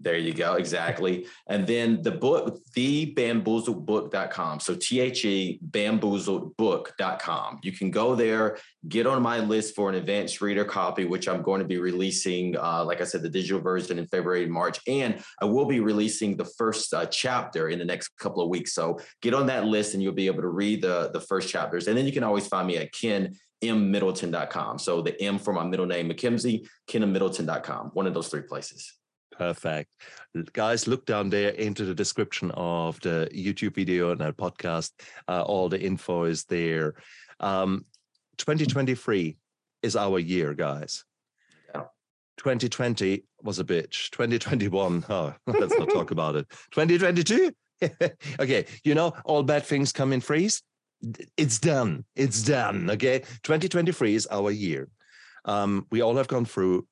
There 0.00 0.16
you 0.16 0.32
go. 0.32 0.54
Exactly. 0.54 1.26
and 1.48 1.66
then 1.66 2.02
the 2.02 2.12
book, 2.12 2.60
the 2.74 3.12
thebamboozledbook.com. 3.14 4.60
So 4.60 4.76
T 4.76 5.00
H 5.00 5.24
E 5.24 5.58
bamboozledbook.com. 5.70 7.58
You 7.62 7.72
can 7.72 7.90
go 7.90 8.14
there, 8.14 8.58
get 8.88 9.08
on 9.08 9.20
my 9.22 9.40
list 9.40 9.74
for 9.74 9.88
an 9.88 9.96
advanced 9.96 10.40
reader 10.40 10.64
copy, 10.64 11.04
which 11.04 11.26
I'm 11.28 11.42
going 11.42 11.60
to 11.60 11.66
be 11.66 11.78
releasing, 11.78 12.56
uh, 12.56 12.84
like 12.84 13.00
I 13.00 13.04
said, 13.04 13.22
the 13.22 13.28
digital 13.28 13.60
version 13.60 13.98
in 13.98 14.06
February 14.06 14.44
and 14.44 14.52
March. 14.52 14.78
And 14.86 15.20
I 15.42 15.46
will 15.46 15.66
be 15.66 15.80
releasing 15.80 16.36
the 16.36 16.44
first 16.44 16.94
uh, 16.94 17.06
chapter 17.06 17.68
in 17.68 17.80
the 17.80 17.84
next 17.84 18.10
couple 18.18 18.40
of 18.40 18.48
weeks. 18.48 18.74
So 18.74 19.00
get 19.20 19.34
on 19.34 19.46
that 19.46 19.64
list 19.64 19.94
and 19.94 20.02
you'll 20.02 20.12
be 20.12 20.28
able 20.28 20.42
to 20.42 20.48
read 20.48 20.82
the, 20.82 21.10
the 21.12 21.20
first 21.20 21.48
chapters. 21.48 21.88
And 21.88 21.98
then 21.98 22.06
you 22.06 22.12
can 22.12 22.22
always 22.22 22.46
find 22.46 22.68
me 22.68 22.76
at 22.76 22.92
kenmmiddleton.com. 22.92 24.78
So 24.78 25.02
the 25.02 25.20
M 25.20 25.40
for 25.40 25.52
my 25.52 25.64
middle 25.64 25.86
name, 25.86 26.08
McKimsey, 26.08 26.68
kenmmiddleton.com, 26.88 27.90
one 27.94 28.06
of 28.06 28.14
those 28.14 28.28
three 28.28 28.42
places. 28.42 28.97
Perfect. 29.38 29.92
Guys, 30.52 30.88
look 30.88 31.06
down 31.06 31.30
there 31.30 31.50
into 31.50 31.84
the 31.84 31.94
description 31.94 32.50
of 32.52 32.98
the 33.00 33.30
YouTube 33.32 33.74
video 33.74 34.10
and 34.10 34.20
our 34.20 34.32
podcast. 34.32 34.90
Uh, 35.28 35.42
all 35.42 35.68
the 35.68 35.80
info 35.80 36.24
is 36.24 36.44
there. 36.44 36.94
Um, 37.38 37.84
2023 38.38 39.36
is 39.82 39.94
our 39.94 40.18
year, 40.18 40.54
guys. 40.54 41.04
Yeah. 41.72 41.84
2020 42.38 43.24
was 43.42 43.60
a 43.60 43.64
bitch. 43.64 44.10
2021, 44.10 45.04
oh, 45.10 45.34
let's 45.46 45.78
not 45.78 45.88
talk 45.88 46.10
about 46.10 46.34
it. 46.34 46.48
2022? 46.72 47.52
okay, 48.40 48.66
you 48.82 48.94
know, 48.94 49.14
all 49.24 49.44
bad 49.44 49.64
things 49.64 49.92
come 49.92 50.12
in 50.12 50.20
freeze. 50.20 50.62
It's 51.36 51.60
done. 51.60 52.04
It's 52.16 52.42
done. 52.42 52.90
Okay. 52.90 53.20
2023 53.44 54.16
is 54.16 54.26
our 54.32 54.50
year. 54.50 54.88
Um, 55.44 55.86
we 55.92 56.00
all 56.00 56.16
have 56.16 56.26
gone 56.26 56.44
through 56.44 56.88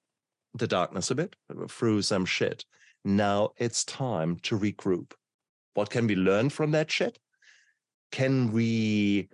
the 0.58 0.66
darkness 0.66 1.10
a 1.10 1.14
bit, 1.14 1.36
through 1.68 2.02
some 2.02 2.24
shit. 2.24 2.64
Now 3.04 3.50
it's 3.56 3.84
time 3.84 4.36
to 4.42 4.58
regroup. 4.58 5.12
What 5.74 5.90
can 5.90 6.06
we 6.06 6.16
learn 6.16 6.50
from 6.50 6.72
that 6.72 6.90
shit? 6.90 7.18
Can 8.10 8.52
we, 8.52 9.28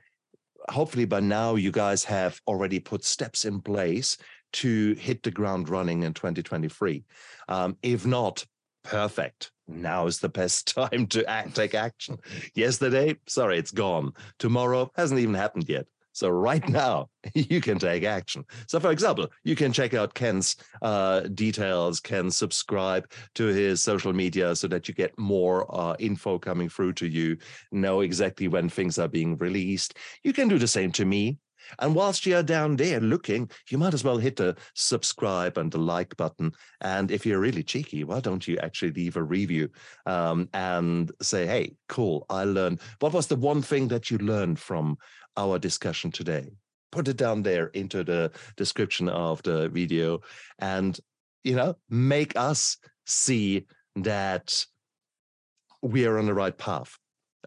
hopefully 0.69 1.05
by 1.05 1.21
now, 1.21 1.55
you 1.55 1.71
guys 1.71 2.05
have 2.05 2.41
already 2.47 2.81
put 2.81 3.05
steps 3.05 3.45
in 3.45 3.61
place 3.61 4.17
to 4.55 4.95
hit 4.95 5.23
the 5.23 5.31
ground 5.31 5.69
running 5.69 6.03
in 6.03 6.15
2023. 6.15 7.05
Um, 7.49 7.77
if 7.83 8.05
not, 8.05 8.45
perfect. 8.83 9.51
Now 9.69 10.07
is 10.07 10.19
the 10.19 10.29
best 10.29 10.75
time 10.75 11.07
to 11.09 11.29
act, 11.29 11.55
take 11.55 11.75
action. 11.75 12.19
Yesterday, 12.55 13.17
sorry, 13.27 13.59
it's 13.59 13.71
gone. 13.71 14.13
Tomorrow 14.39 14.91
hasn't 14.97 15.21
even 15.21 15.35
happened 15.35 15.69
yet. 15.69 15.87
So 16.13 16.29
right 16.29 16.67
now, 16.69 17.09
you 17.35 17.61
can 17.61 17.79
take 17.79 18.05
action. 18.05 18.45
So, 18.67 18.79
for 18.81 18.91
example, 18.91 19.29
you 19.45 19.57
can 19.57 19.73
check 19.73 19.95
out 19.95 20.15
Ken's 20.15 20.57
uh, 20.83 21.21
details, 21.21 22.01
can 22.01 22.31
subscribe 22.31 23.11
to 23.35 23.47
his 23.47 23.83
social 23.83 24.13
media 24.13 24.55
so 24.55 24.69
that 24.69 24.89
you 24.89 24.95
get 24.95 25.19
more 25.19 25.67
uh, 25.75 25.97
info 25.99 26.39
coming 26.39 26.69
through 26.69 26.95
to 26.95 27.07
you, 27.07 27.37
know 27.71 28.01
exactly 28.01 28.49
when 28.49 28.69
things 28.69 28.99
are 28.99 29.09
being 29.09 29.37
released. 29.39 29.97
You 30.23 30.33
can 30.33 30.49
do 30.49 30.59
the 30.59 30.69
same 30.69 30.93
to 30.93 31.05
me. 31.05 31.39
And 31.79 31.95
whilst 31.95 32.27
you're 32.27 32.43
down 32.43 32.77
there 32.77 33.01
looking, 33.01 33.51
you 33.71 33.79
might 33.79 33.95
as 33.95 34.05
well 34.05 34.19
hit 34.19 34.37
the 34.37 34.57
subscribe 34.75 35.59
and 35.59 35.71
the 35.71 35.79
like 35.79 36.17
button. 36.17 36.53
And 36.81 37.11
if 37.11 37.25
you're 37.25 37.41
really 37.41 37.63
cheeky, 37.63 38.05
why 38.05 38.21
don't 38.21 38.47
you 38.47 38.59
actually 38.59 38.93
leave 38.93 39.17
a 39.17 39.23
review 39.23 39.71
um, 40.07 40.49
and 40.53 41.11
say, 41.21 41.47
hey, 41.47 41.77
cool, 41.89 42.27
I 42.29 42.45
learned. 42.45 42.81
What 43.01 43.13
was 43.13 43.27
the 43.27 43.37
one 43.37 43.63
thing 43.63 43.89
that 43.89 44.11
you 44.11 44.19
learned 44.19 44.59
from 44.59 44.99
our 45.37 45.59
discussion 45.59 46.11
today. 46.11 46.51
Put 46.91 47.09
it 47.09 47.17
down 47.17 47.43
there 47.43 47.69
into 47.69 48.05
the 48.05 48.31
description 48.57 49.09
of 49.09 49.43
the 49.43 49.69
video 49.69 50.21
and, 50.59 50.99
you 51.43 51.57
know, 51.57 51.77
make 51.89 52.37
us 52.37 52.77
see 53.07 53.67
that 53.97 54.65
we 55.81 56.07
are 56.07 56.19
on 56.19 56.27
the 56.27 56.35
right 56.35 56.57
path. 56.57 56.99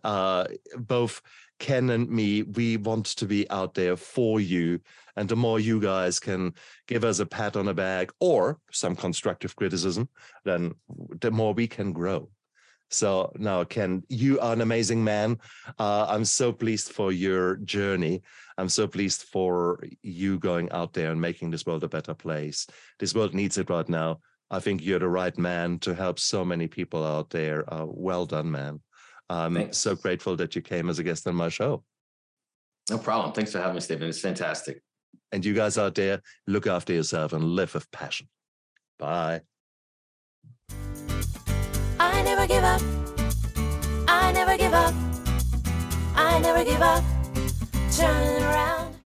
Uh, 0.03 0.45
both 0.77 1.21
Ken 1.59 1.89
and 1.89 2.09
me, 2.09 2.43
we 2.43 2.77
want 2.77 3.05
to 3.05 3.25
be 3.25 3.49
out 3.49 3.73
there 3.73 3.95
for 3.95 4.39
you. 4.39 4.79
And 5.15 5.29
the 5.29 5.35
more 5.35 5.59
you 5.59 5.79
guys 5.79 6.19
can 6.19 6.53
give 6.87 7.05
us 7.05 7.19
a 7.19 7.25
pat 7.25 7.55
on 7.55 7.65
the 7.65 7.73
back 7.73 8.11
or 8.19 8.59
some 8.71 8.95
constructive 8.95 9.55
criticism, 9.55 10.09
then 10.43 10.73
the 11.21 11.31
more 11.31 11.53
we 11.53 11.67
can 11.67 11.93
grow. 11.93 12.29
So 12.89 13.31
now, 13.37 13.63
Ken, 13.63 14.03
you 14.09 14.39
are 14.39 14.53
an 14.53 14.61
amazing 14.61 15.03
man. 15.03 15.39
Uh, 15.79 16.05
I'm 16.07 16.25
so 16.25 16.51
pleased 16.53 16.91
for 16.91 17.11
your 17.11 17.57
journey. 17.57 18.21
I'm 18.57 18.69
so 18.69 18.87
pleased 18.87 19.23
for 19.23 19.83
you 20.01 20.39
going 20.39 20.71
out 20.71 20.93
there 20.93 21.11
and 21.11 21.19
making 21.19 21.51
this 21.51 21.65
world 21.65 21.83
a 21.83 21.89
better 21.89 22.13
place. 22.13 22.67
This 22.99 23.13
world 23.13 23.33
needs 23.33 23.57
it 23.57 23.69
right 23.69 23.89
now. 23.89 24.19
I 24.51 24.59
think 24.59 24.83
you're 24.83 24.99
the 24.99 25.09
right 25.09 25.37
man 25.37 25.79
to 25.79 25.95
help 25.95 26.19
so 26.19 26.45
many 26.45 26.67
people 26.67 27.05
out 27.05 27.31
there. 27.31 27.71
Uh, 27.73 27.85
well 27.87 28.25
done, 28.25 28.51
man. 28.51 28.81
I'm 29.29 29.55
Thanks. 29.55 29.77
so 29.77 29.95
grateful 29.95 30.35
that 30.37 30.55
you 30.55 30.61
came 30.61 30.89
as 30.89 30.99
a 30.99 31.03
guest 31.03 31.27
on 31.27 31.35
my 31.35 31.49
show. 31.49 31.83
No 32.89 32.99
problem. 32.99 33.33
Thanks 33.33 33.51
for 33.51 33.57
having 33.57 33.75
me, 33.75 33.81
Stephen. 33.81 34.07
It's 34.07 34.21
fantastic. 34.21 34.81
And 35.31 35.43
you 35.43 35.55
guys 35.55 35.77
out 35.77 35.95
there, 35.95 36.21
look 36.45 36.67
after 36.67 36.93
yourself 36.93 37.33
and 37.33 37.43
live 37.43 37.73
with 37.73 37.89
passion. 37.91 38.29
Bye. 38.99 39.41
I 42.25 42.27
never 42.27 42.47
give 42.47 42.63
up. 42.63 42.81
I 44.07 44.31
never 44.31 44.57
give 44.57 44.73
up. 44.73 44.95
I 46.15 46.39
never 46.39 46.63
give 46.65 46.81
up. 46.81 47.03
Turn 47.91 48.41
around. 48.41 48.84